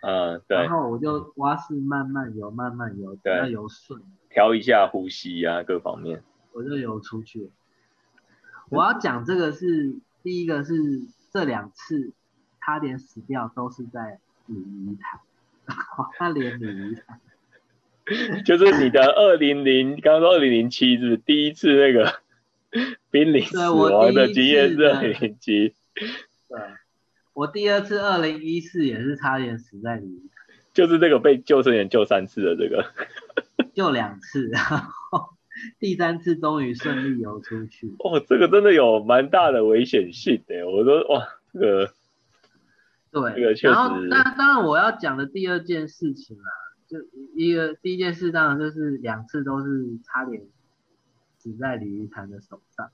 [0.03, 4.03] 嗯对然，后我就蛙式慢慢游，慢慢游，对等到游顺，
[4.35, 6.21] 调一下呼吸啊，各方面。
[6.51, 7.49] 我就游出去。
[8.69, 10.73] 我要讲这个是第一个是
[11.31, 12.11] 这两次
[12.59, 15.21] 差点死掉都是在鲤鱼潭，
[16.17, 22.19] 他连鲤鱼潭，就是你的二零零，刚刚说二零零七是第一次那个
[23.09, 25.73] 濒临死亡的经验是二零零七，
[26.49, 26.59] 对，
[27.33, 32.91] 我第二次二零一四也是差点死在鲤鱼潭，就是这个被救生员救三次的这个。
[33.75, 35.35] 就两次， 然后
[35.77, 37.93] 第三次终于顺利游出去。
[37.99, 41.93] 哦，这个真的有蛮大的危险性的，我说哇，这个
[43.11, 46.49] 这个对，确然后实当当然我要讲的第二件事情啊，
[46.88, 46.97] 就
[47.35, 50.41] 一个第一件事当然就是两次都是差点
[51.38, 52.89] 死在鲤鱼潭的手上。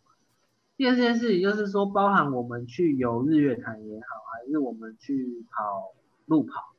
[0.77, 5.93] 第二件事情就是说，包含我们去游日月潭也好，还是我们去跑
[6.25, 6.73] 路跑，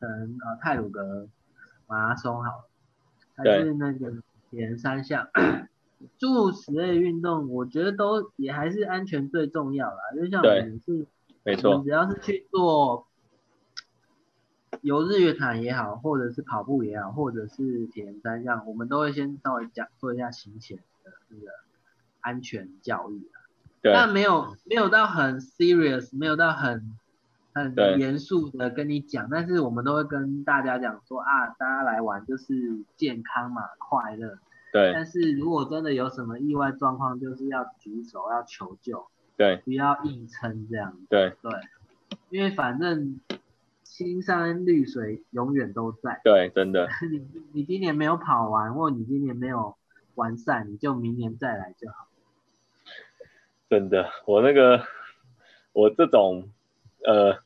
[0.00, 1.28] 可能呃泰鲁格
[1.86, 2.64] 马拉松好了，
[3.34, 4.12] 还是那个
[4.50, 5.28] 铁人三项，
[6.18, 9.98] 诸如此类运动，我觉得都也还是安全最重要啦。
[10.16, 11.06] 就像我们是。
[11.44, 13.08] 没错只要是去做
[14.80, 21.48] 游日月潭也好，或者是跑步也好，或者是铁人三项，我们都会先稍微讲做一下行前的那个
[22.20, 23.42] 安全教育啊。
[23.82, 26.96] 对但没有没有到很 serious，没有到很
[27.54, 34.38] 很对严肃的跟你讲，但是我们都会跟大家讲说啊，大家来玩就是健康嘛，快乐。
[34.72, 40.96] 对但是如果真的有什么意外状况，就是要举手要求救，对不要硬撑这样。
[41.10, 41.52] 对对，
[42.30, 43.20] 因为反正
[43.82, 46.22] 青山绿水永远都在。
[46.24, 49.76] 对，真的， 你你今年没有跑完，或你今年没有
[50.14, 52.08] 完赛，你就明年再来就好。
[53.68, 54.82] 真的，我那个
[55.74, 56.48] 我这种
[57.04, 57.38] 呃，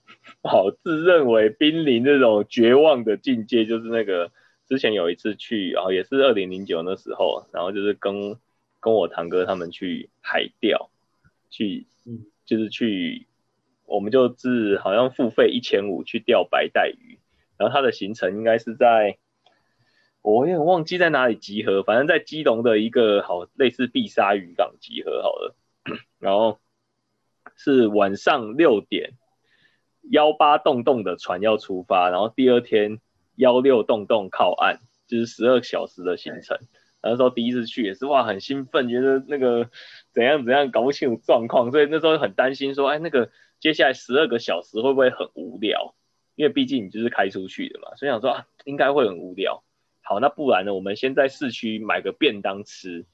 [0.43, 4.31] 好自认为濒临这种绝望的境界，就是那个
[4.69, 8.37] 之前有一次去，然后也是二零零九那时候，然后就是跟
[8.81, 10.91] 跟我堂哥他们去海钓，
[11.51, 13.27] 去嗯就是去，
[13.85, 17.19] 我们就是好像付费一千五去钓白带鱼，
[17.57, 19.19] 然后它的行程应该是在。
[20.23, 25.55] 我有点忘记在哪里集合，反正在基隆的一个好类似碧沙渔港集合好了。
[26.19, 26.59] 然后
[27.55, 29.13] 是晚上六点，
[30.11, 33.01] 幺八洞洞的船要出发，然后第二天
[33.35, 36.59] 幺六洞洞靠岸，就是十二小时的行程。
[37.03, 39.69] 那时候第一次去也是哇，很兴奋，觉得那个
[40.13, 43.31] 怎样怎样搞不清楚状况，所以那时候很担心说，哎，那个
[43.61, 45.95] 接下来十二个小时会不会很无聊？
[46.35, 49.63] 因为毕竟你就是开出去的嘛，所以想说啊，应该会很无聊。
[50.03, 53.07] 好，那不然呢，我们先在市区买个便当吃。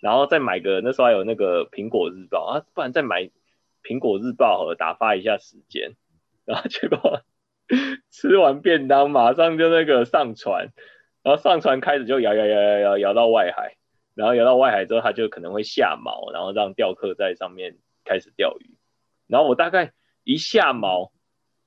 [0.00, 3.30] 然后再买个那时候还有那个苹果日报啊，不然再买
[3.82, 5.92] 苹果日报好了，打发一下时间。
[6.46, 7.20] 然后结果
[8.10, 10.72] 吃完便当，马上就那个上船，
[11.22, 13.76] 然后上船开始就摇摇摇摇摇摇到外海，
[14.14, 18.78] 然后摇到外海之后，他就可能会下锚，然后让钓客在上面开始钓鱼。
[19.26, 19.92] 然后我大概
[20.22, 21.10] 一下锚，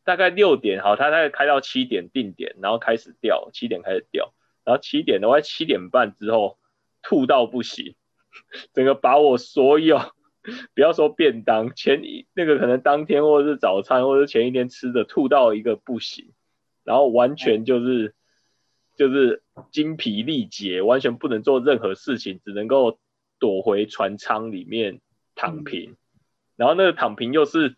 [0.05, 6.57] 大概六点，好，他大概开到七点定点，然后开始钓，七点开始钓，然后七点的话，七点半之后
[7.01, 7.95] 吐到不行。
[8.73, 9.99] 整个把我所有
[10.73, 16.31] 不要说便当，前一那个可能当天或者是早餐或者前一天吃的吐到一个不行，
[16.83, 18.15] 然后完全就是
[18.97, 22.99] 就是精疲力竭，完全不能做任何事情，只能够
[23.39, 25.01] 躲回船舱里面
[25.35, 25.95] 躺平，
[26.55, 27.75] 然后那个躺平又是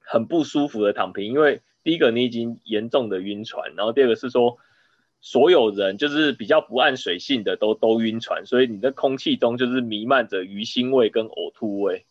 [0.00, 4.58] 很不舒服的躺平，因为第一个你已经严重的晕船，然后第二个是说。
[5.26, 12.06] 所有人就是比较不按水性的都都晕船，所以你的空气中就是弥漫着鱼腥味跟呕吐味。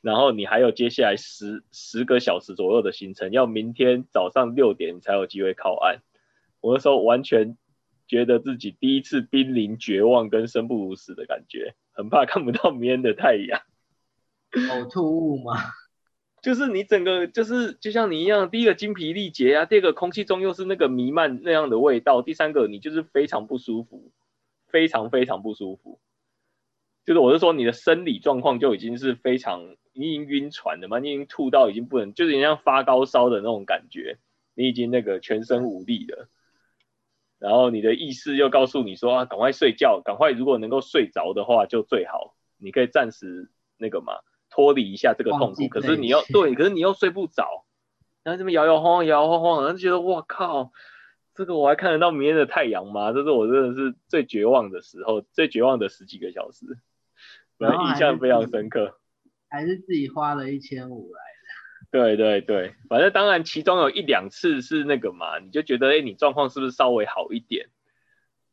[0.00, 5.98] 然后你还有接下来十十个小时左右的行程，要明天早上六点才有机会靠岸。
[6.62, 7.58] 我那时候完全
[8.08, 13.60] 觉得自己第一次濒临绝望跟生不如死的感觉，很怕看不到明天的太阳。
[14.50, 15.52] 呕吐物吗？
[16.44, 24.12] 就是你整个就是就像你一样，第一个精疲力竭啊，第二个空气中又是那个弥漫那样的味道，第三个你就是非常不舒服，
[24.66, 25.98] 非常非常不舒服。
[27.06, 34.18] 就是我是说你的生理状况就已经是非常，你已经晕船了嘛，你已经吐到已经不能，就是像发高烧的那种感觉，
[34.54, 36.28] 你已经那个全身无力了。
[37.38, 44.12] 然后你的意识又告诉你说啊，赶快睡觉，赶快如果能够睡着的话就最好，你可以暂时那个嘛。
[44.54, 47.64] 脱离一下这个痛苦，可是你又对，可是你又睡不着，
[48.22, 50.70] 然后这么摇摇晃晃，摇摇晃晃，然后觉得哇靠，
[51.34, 53.10] 这个我还看得到明天的太阳吗？
[53.10, 56.66] 这是我真的是最绝望的时候，最绝望的十几个小时，
[57.58, 58.96] 然印象非常深刻。
[59.48, 61.88] 还是自己花了一千五来的。
[61.90, 67.70] 对对对，反正当然其中有一两次是那个嘛，你就觉得哎，你状况是不是稍微好一点？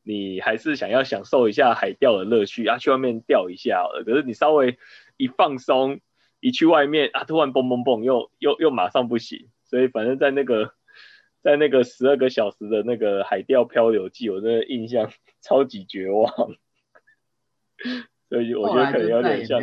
[0.01, 4.03] 你还是想要享受一下海钓的乐趣啊，去外面钓一下好了。
[4.03, 4.79] 可是你稍微。
[5.21, 5.99] 一放松，
[6.39, 10.73] 一去外面啊，突然蹦蹦蹦，又又又马上不行，所以反正在那个
[11.43, 16.27] 在那个十二个小时的那个海钓漂流记，我真的印象超级绝望，
[18.29, 19.61] 所以我觉得可能有点像，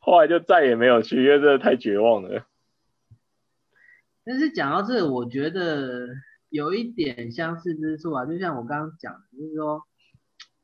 [0.00, 2.44] 后来就再也没有去，因为真的太绝望了。
[4.24, 6.08] 但是讲到这，我觉得
[6.48, 9.84] 有一点相似之处啊，就像我刚刚讲，就是说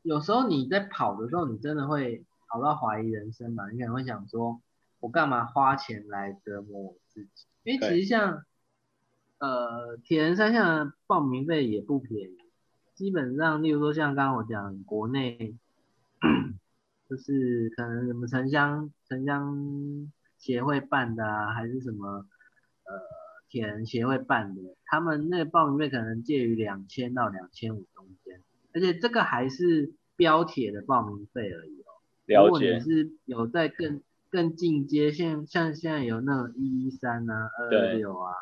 [0.03, 2.25] 有时候你在跑的时候，你真的会。
[2.49, 3.71] 跑到怀疑人生嘛？
[3.71, 4.61] 你可能会想说，
[5.01, 7.47] 我干嘛花钱来折磨我自己？
[7.63, 8.43] 因为其实像，
[9.39, 12.39] 呃，铁人三项报名费也不便宜，
[12.95, 15.55] 基本上，例如说像刚刚我讲国内，
[17.09, 22.27] 就是可能什么城乡城乡协会办的啊，还是什么
[22.85, 23.01] 呃
[23.51, 28.43] 铁人协会办的，他们那个报名费可能介于两千到两千五中间，
[28.73, 31.79] 而且这个还是标铁的报名费而已。
[32.29, 38.35] 如果你是有在更更进阶，像像现在有那种一一三啊、二二六啊，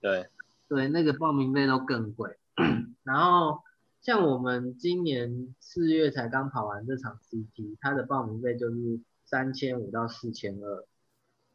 [0.00, 0.28] 对
[0.68, 2.36] 对，那个报名费都更贵。
[3.02, 3.62] 然后
[4.02, 10.84] 像我们今年四月才刚跑完这场 CT，它的报名费就是三千五到四千二，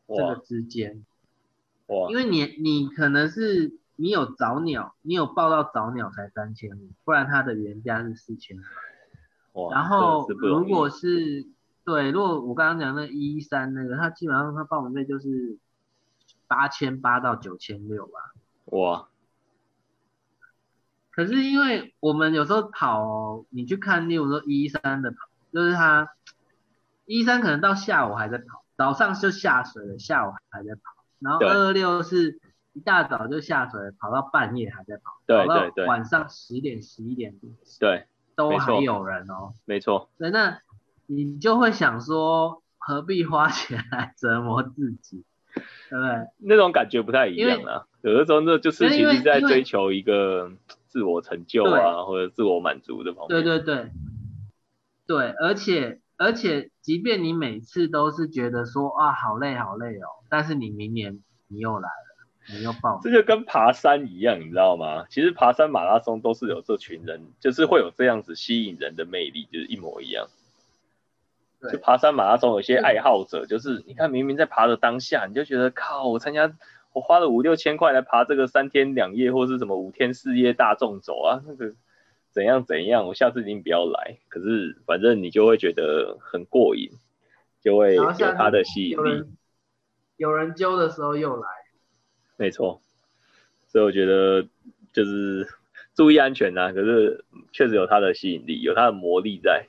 [0.08, 1.06] 这个之间。
[1.88, 2.10] 哇！
[2.10, 9.62] 因为你你可能是你有早鸟，你有报到早鸟才三千五，不然它的原价是四千二。
[9.62, 9.72] 哇！
[9.72, 11.46] 然后如果是
[11.86, 15.60] 对，如果我刚刚讲那一三那个，他基本上他报名费就是
[16.48, 18.34] 八千八到九千六吧。
[18.66, 19.08] 哇！
[21.12, 25.18] 可是因为我们有时候跑，你去看，例如说一三的跑，
[25.54, 26.10] 就是他
[27.06, 30.82] 一三可能到下午还在跑，早上就下水了，下午还在跑。
[31.20, 32.40] 然后二二六是
[32.74, 37.36] 一大早就下水，跑到半夜还在跑，跑到晚上十点十一点，
[37.80, 39.54] 对，都还有人哦。
[39.66, 40.10] 没错。
[40.18, 40.60] 对，那。
[41.08, 45.24] 你就会想说，何必花钱来折磨自己，
[45.90, 46.28] 对不对？
[46.40, 47.86] 那种感觉不太一样啊。
[48.02, 50.52] 有的时候那就是其实在追求一个
[50.88, 53.30] 自我成就啊，或者自我满足的方面。
[53.30, 53.92] 对对对，
[55.08, 63.00] 对，而且而且，即便你每次都是觉得说啊好累好累哦，但是你明年你又来了，你又报。
[63.02, 65.06] 这就跟爬山一样，你知道吗？
[65.10, 70.28] 其实爬山马拉松都是有这群人，就是会有这样子吸引人的魅力，就是一模一样。
[71.72, 76.52] 就爬山马拉松，有些爱好者就是，你看明明在爬的当下，你就觉得靠，我参加，
[76.94, 81.74] 我花了五六千块来爬这个三天两夜，或是什么五天四夜大众走啊，那个
[82.32, 84.18] 怎样怎样，我下次一定不要来。
[84.30, 86.92] 可是反正你就会觉得很过瘾，
[87.62, 89.24] 就会有它的吸引力。
[90.18, 91.48] 有人揪的时候又来。
[92.38, 92.82] 没错，
[93.68, 94.46] 所以我觉得
[94.94, 95.48] 就是
[95.94, 96.72] 注意安全呐。
[96.74, 99.68] 可是确实有它的吸引力，有它的魔力在。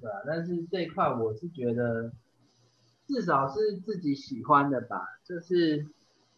[0.00, 2.12] 对啊，但是这一块我是觉得，
[3.06, 5.00] 至少是自己喜欢的吧。
[5.24, 5.86] 就是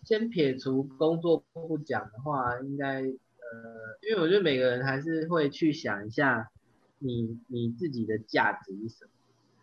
[0.04, 6.50] 先撇除工作不讲的话，应该呃，因为我觉得每个人还是会去想一下，
[6.98, 9.10] 你你自己的价值是什么。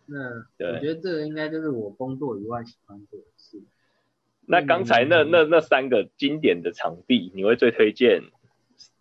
[0.06, 3.60] 那我觉得这个应该就是我工作以外喜欢做的事。
[4.46, 8.22] 那刚才那那那三个经典的场地，你会最推荐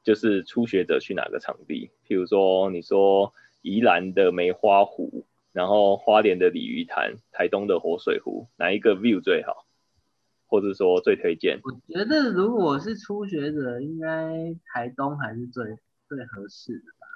[0.04, 1.92] 就是初学者去哪个场地？
[2.06, 9.66] 譬如说，你说宜兰的梅花湖，然后花莲的鲤鱼潭，台东的活水湖，哪一个 view 最好？
[10.48, 11.60] 或者说最推荐？
[11.64, 15.66] 我觉得如果是初学者，应该台东还是最
[16.08, 17.08] 最合适的吧。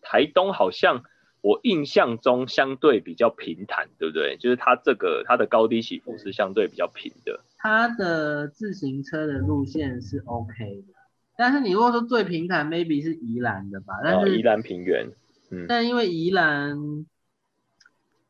[0.00, 1.02] 台东好像。
[1.40, 4.36] 我印象中相对比较平坦，对不对？
[4.38, 7.40] 就是它这个它的高低起伏是相对比较平的。
[7.56, 10.52] 它的自行车的路线是 OK
[10.82, 10.94] 的，
[11.38, 13.94] 但是你如果说最平坦，maybe 是宜兰的吧？
[14.02, 15.08] 但是宜兰平原，
[15.50, 15.66] 嗯。
[15.68, 17.06] 但因为宜兰，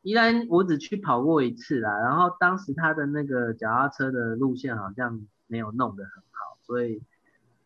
[0.03, 7.01] 宜兰我只去跑过一次啦，然后当时他的那个脚踏车的路线好像没有弄得很好，所以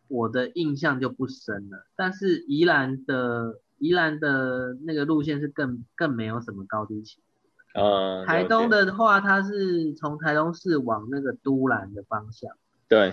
[0.08, 1.86] 我的印象就不深了。
[1.94, 3.60] 但是宜兰的。
[3.78, 7.78] 宜兰的那个路线是更更没有什么高低起伏。
[7.78, 12.56] 嗯，台东的话，它是从台东市往那个都兰的方向。
[12.88, 13.12] 对。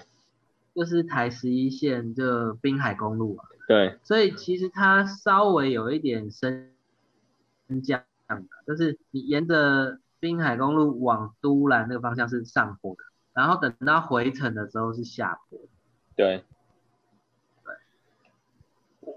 [0.73, 3.45] 就是台十一线，就滨海公路啊。
[3.67, 3.97] 对。
[4.03, 6.71] 所以其实它稍微有一点升
[7.83, 13.03] 降的，就是你沿着滨海公路往都兰那个方向是上坡的，
[13.33, 15.59] 然后等到回程的时候是下坡。
[16.15, 16.43] 对。
[17.63, 17.73] 对。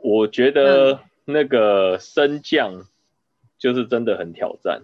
[0.03, 1.01] 我觉得。
[1.27, 2.85] 那个升降
[3.57, 4.83] 就是真的很挑战，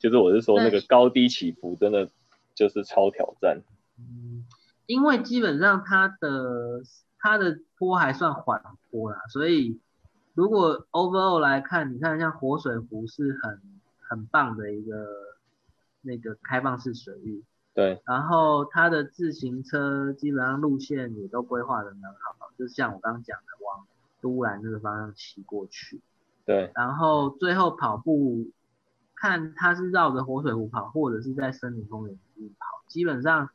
[0.00, 2.10] 就是我是说那个高低起伏真的
[2.56, 3.60] 就是超挑战。
[3.96, 4.44] 嗯，
[4.86, 6.82] 因为基本上它的
[7.18, 9.80] 它的坡还算缓坡啦，所以
[10.34, 13.60] 如果 overall 来看，你看像活水湖是很
[14.08, 15.06] 很棒的一个
[16.02, 17.42] 那个开放式水域。
[17.74, 18.02] 对。
[18.06, 23.86] 然后它的自行车基本上路线也都规划的蛮好，就像我刚刚讲的往。
[24.20, 26.00] 都兰那个方向骑过去，
[26.46, 28.46] 对，然后最后跑步，
[29.14, 32.82] 看他是绕着活水湖跑，或者是在森林公园里面跑。
[32.88, 33.50] 基本上，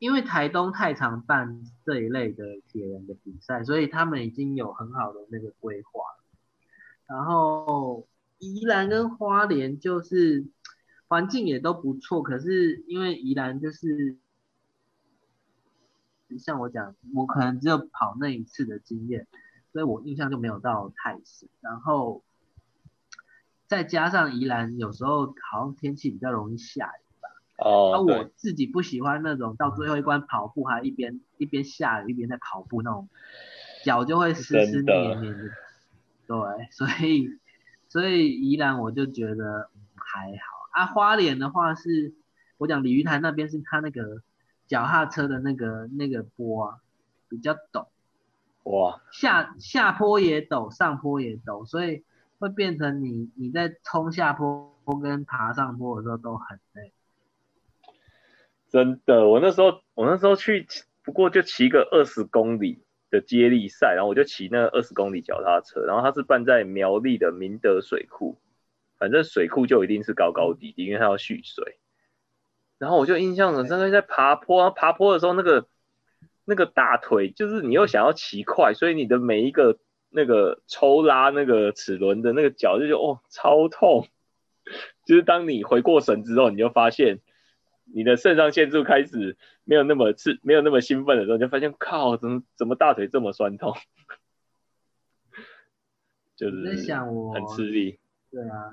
[0.00, 6.02] 因为台东太常办这一类的铁人的比赛，所以他们已经有很好的那个规划。
[7.06, 10.46] 然后宜兰跟花莲就是
[11.06, 14.16] 环境也都不错，可是因为宜兰就是，
[16.38, 19.28] 像我讲，我可能只有跑那一次的经验。
[19.72, 22.24] 所以我印象就没有到太深，然后
[23.68, 27.09] 再加上宜兰有时候好像天气比较容易下雨。
[27.60, 27.90] 哦。
[27.92, 33.08] 那我自己不喜欢那种到最后一关跑步还一边一边下雨一边在跑步那种，
[33.84, 35.50] 脚就会湿湿黏黏的。
[36.26, 36.38] 对，
[36.70, 37.38] 所以
[37.88, 40.86] 所以宜兰我就觉得还好啊。
[40.86, 42.14] 花莲的话是，
[42.58, 44.22] 我讲鲤鱼潭那边是它那个
[44.66, 46.78] 脚踏车的那个那个坡啊
[47.28, 47.86] 比较陡。
[48.64, 52.04] 哇，下下坡也陡，上坡也陡，所以
[52.38, 56.92] 会变成你你在冲下坡跟爬上坡的时候都很累。
[58.70, 60.66] 真的，我那时候我那时候去，
[61.02, 68.38] 不过就骑个二十公里的接力赛，然后我就骑那二十公里脚踏车，然后它是办在苗栗的明德水库，
[68.98, 71.76] 反正水库就一定是高高低低，因为它要蓄水。
[72.78, 75.66] 然后我就印象很深刻，在爬坡，爬坡的时候那个。
[76.46, 84.08] 那个大腿就是你又想要骑快，所以你的每一个那个抽拉那个齿轮的那个脚就觉得哦超痛，
[85.06, 87.20] 就是当你回过神之后，你就发现
[87.94, 93.74] 你的肾上腺素开始没有那么刺没有那么兴奋的时候，就发现靠怎么怎么大腿这么酸痛，
[96.36, 97.98] 就是在想我很吃力。
[98.30, 98.72] 对啊，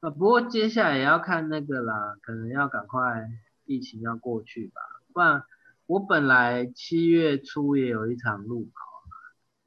[0.00, 3.28] 啊不过接下来也要看那个啦，可能要赶快
[3.64, 4.80] 疫情要过去吧，
[5.12, 5.44] 不然。
[5.88, 9.08] 我本来七月初也有一场路跑，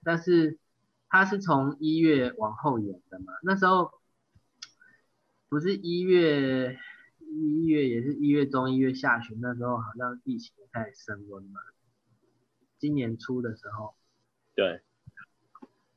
[0.04, 0.58] 但是
[1.08, 3.32] 它是从一月往后延的嘛。
[3.42, 3.94] 那时候
[5.48, 6.78] 不是一月
[7.40, 11.60] 一月也是一月中一月下旬，那时候好像疫情开始升温嘛。
[12.78, 13.94] 今年初的时候，
[14.56, 14.82] 对，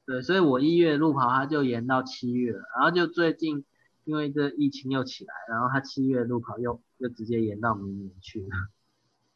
[0.05, 3.64] 对，所以我一月路跑它就延到七月了，然后就最近
[4.05, 8.49] 因为这疫情又起来，然后它七月路跑又又直接延到明年去了。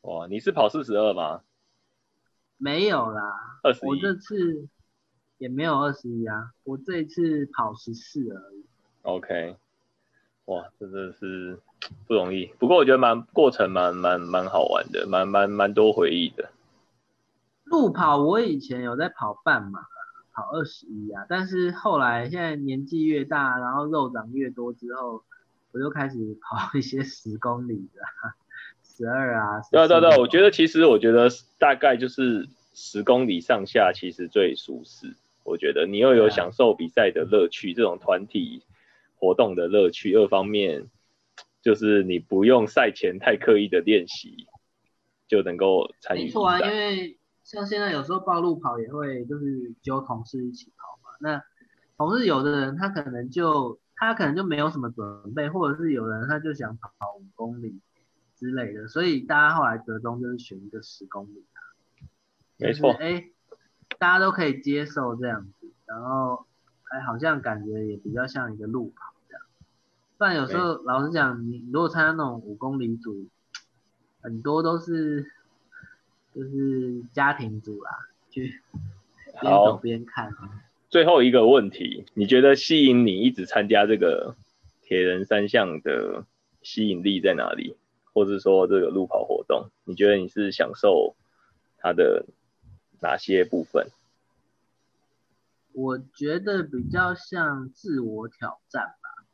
[0.02, 1.42] 哇，你是跑四十二吗？
[2.56, 3.88] 没有啦，二十一。
[3.88, 4.68] 我这次
[5.38, 8.64] 也没有二十一啊，我这一次跑十四而已。
[9.02, 9.56] OK，
[10.46, 11.58] 哇，真的是
[12.08, 12.46] 不容易。
[12.58, 16.50] 不过我觉得蛮过程蛮蛮蛮好玩的，蛮蛮蛮多回忆的。
[17.64, 19.80] 路跑我以前有在跑半马，
[20.32, 25.22] 跑二十一啊，但是后来现在年纪越大，然后肉长越多之后，
[25.72, 28.00] 我就开始跑一些十公里的。
[28.96, 31.28] 十二啊，对啊对对，我觉得其实我觉得
[31.58, 35.14] 大概就是十公里上下，其实最舒适。
[35.44, 38.62] 我觉得你又有享受比赛的乐趣，这种团体
[39.16, 40.86] 活动的乐趣，二方面
[41.62, 44.46] 就是你不用赛前太刻意的练习，
[45.26, 46.70] 就能够参与比没错啊，因赛。
[46.70, 51.16] 为像现在有时候报路跑也会就是揪同事一起跑嘛。
[51.20, 51.42] 那
[51.96, 57.80] 同事有的人他可能就他可能就没有什么准备，或者是有人他就想跑五公里
[58.36, 61.58] 之类的，所以大家后来折中就是选一个十公里啊。
[62.58, 63.24] 没错就是哎，
[63.98, 66.46] 大家都可以接受这样子，然后
[66.90, 69.42] 哎好像感觉也比较像一个路跑这样。
[70.18, 73.26] 不然有时候老实讲，你如果参加那种五公里组，
[74.20, 75.30] 很多都是
[76.34, 78.60] 就是家庭组啦，去
[79.40, 80.32] 边好走边看。
[80.88, 84.36] 最后一个问题，你觉得吸引你一直参加这个
[84.82, 86.24] 铁人三项的
[86.62, 87.76] 吸引力在哪里？
[88.14, 91.14] 或者说这个路跑活动，你觉得你是享受
[91.76, 92.24] 它的
[93.00, 93.88] 哪些部分？
[95.76, 99.24] 我觉得比较像自我挑战吧。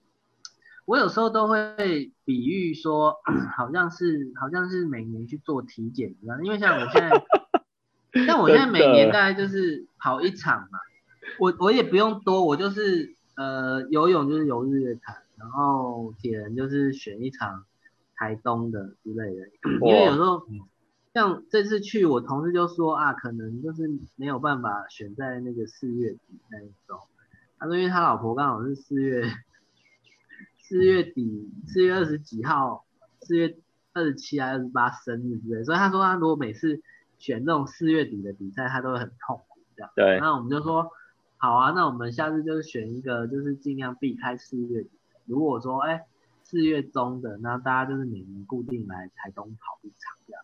[0.85, 3.15] 我有时候都会比喻说，
[3.57, 7.25] 好像是好像是每年去做体检一样，因为像我现在，
[8.27, 10.81] 像我现在每年大概就是跑一场嘛，
[11.39, 17.65] 我我也不用多，我就是呃游泳就是游日月潭，然后铁人就是选一场
[18.17, 19.47] 台东的之类的，
[19.87, 20.45] 因为有时候
[21.15, 26.99] 像这次去，我同事就说啊，可能就是没有办法选在那个四月底那一周。
[27.59, 29.31] 他说，因为他老婆刚好是四月
[30.59, 32.87] 四月底，四月二十几号，
[33.21, 33.59] 四月
[33.93, 36.81] 二十七还二十八生日之类，所以他说他如果每次
[37.19, 39.93] 选这种四月底的比赛，他都会很痛苦这样。
[39.95, 40.91] 对，那我们就说
[41.37, 44.91] 好啊，那我们下次就是选一个，就是尽量避开四月底。
[45.27, 46.07] 如果说哎
[46.43, 50.43] 四月中的，那大家就是每年固定来台东跑一场这样。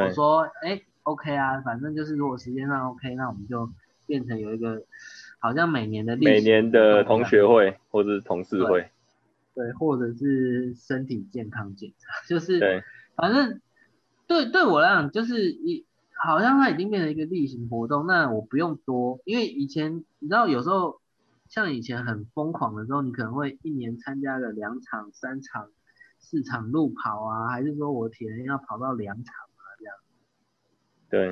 [0.00, 3.70] 我，说，哎、o k 啊，反正就是如果时间上 OK，那我们就
[4.06, 4.82] 变成有一个
[5.38, 8.90] 好像每年的例每年的同学会或者是同事会，
[9.54, 12.82] 对，或者是身体健康检查， 就是对，
[13.16, 13.60] 反正
[14.26, 15.84] 对对我来讲，就是一
[16.14, 21.00] 好像它已经变成一个例行活动，那我不用多，因为以前你知道有时候
[21.48, 25.68] 像以前很疯狂的时候，你可能会一年参加个两场、三场、
[26.18, 29.34] 四场路跑啊，还是说我铁人要跑到两场。
[31.12, 31.28] 对，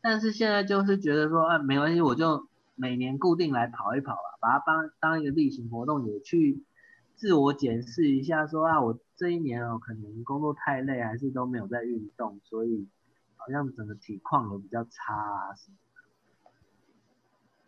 [0.00, 6.62] 但是现在就是觉得说，啊，没关系，我就每年固定来跑一跑吧，把它当当一个例行活动，也去
[7.14, 12.88] 自我检视一下说，啊，我这一年哦，可能工作太累，还是都没有在运动，所以
[13.36, 15.54] 好像整个体况有比较差。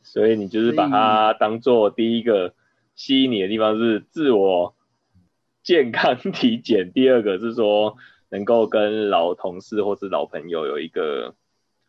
[0.02, 2.54] 所以你就是把它当做第一个
[2.94, 4.74] 吸引你的地方是自我
[5.62, 7.98] 健康体检，第二个是说
[8.28, 11.34] 能够跟老同事或是老朋友有一个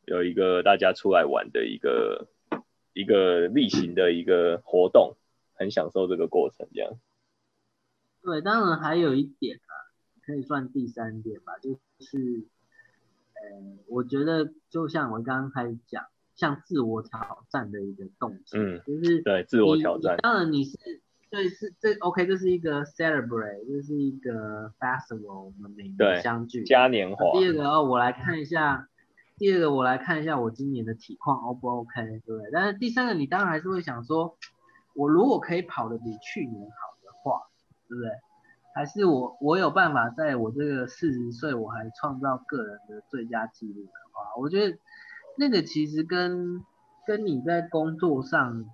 [0.06, 2.28] 有一个大家出来玩的一个
[2.94, 5.16] 一个例行的一个活动，
[5.54, 7.00] 很享受这个过程，这样。
[8.22, 9.74] 对，当然还有一点啊，
[10.26, 12.46] 可以算第三点吧，就是，
[13.34, 26.64] 呃，我觉得就像我刚刚开始讲，像自我挑战的一个动作，嗯就是对，自我挑战，当然你是对是这 OK，这是一个 celebrate，这是一个 festival，我们每对年相聚。
[26.64, 28.88] 嘉年华，第二个哦，我来看一下，
[29.38, 32.50] 第二个我来看一下我今年的体况 O 不 OK，对不对？
[32.54, 34.38] 但是第三个你当然还是会想说，
[34.96, 37.42] 我如果可以跑得比去年好的话，
[37.90, 38.10] 对不对？
[38.74, 44.78] 还是我我有办法在我这个四十岁我还创造个人的最佳纪录的话，我觉得
[45.36, 46.64] 那个其实跟
[47.08, 48.66] 跟你在工作上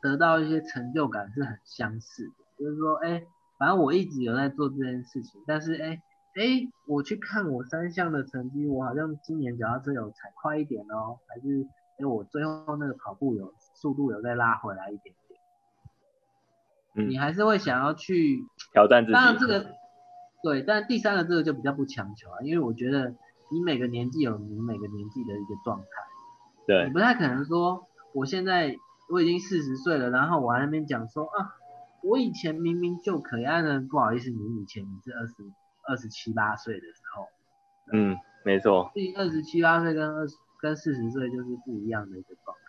[0.00, 3.22] 得到一些成就感是很相似的，就是说，哎，
[3.58, 6.02] 反正我一直有在做这件事情，但是哎
[6.36, 11.66] 哎，我去看我三项的成绩，我好像今年脚踏车有踩快一点哦，还是
[11.98, 15.40] 哎我最后那个跑步有速度有再拉回来一点点，
[16.94, 19.14] 嗯你，还是会想要去挑战自己。
[19.14, 19.66] 当然这个
[20.44, 23.12] 对，但第三个这个就比较不强求啊，因为我觉得
[23.50, 25.86] 你每个年纪有你每个年纪的一个状态，
[26.68, 28.76] 对你不太可能说我现在
[29.10, 31.54] 我已经四十岁了，然后我还在那边讲说啊，
[32.02, 35.34] 我以前明明就可以，啊呢不好意思，你以前你是二十
[35.88, 37.26] 二十七八岁的时候，
[37.92, 42.62] 嗯，没错，二十七八岁跟二十跟四十岁就是不一样的一个状态。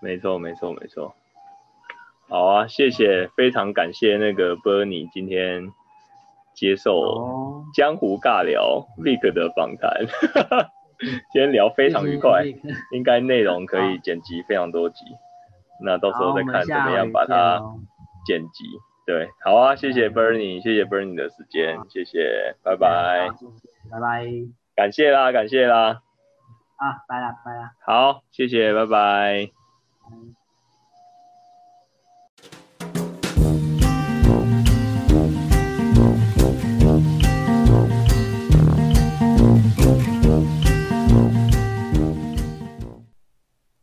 [0.00, 1.14] 没错，没错，没错。
[2.28, 5.70] 好啊，谢谢，非常感谢那个 Bernie 今天
[6.54, 10.06] 接受哦，江湖尬聊 Vic 的访谈，
[11.32, 12.44] 今天聊非常愉快，
[12.92, 15.04] 应该内容可以剪辑非常多集，
[15.84, 17.78] 那到时候，再看怎么样把它哦。
[18.26, 18.64] 剪辑。
[19.06, 23.28] 对，好啊，谢谢 Bernie，谢谢 Bernie 的时间，谢谢，拜拜，
[23.90, 24.24] 拜拜。
[24.74, 26.00] 感谢啦，感谢啦，
[26.76, 27.72] 啊，拜啦拜啦。
[27.84, 28.86] 好，谢谢，拜。
[28.86, 29.50] 拜。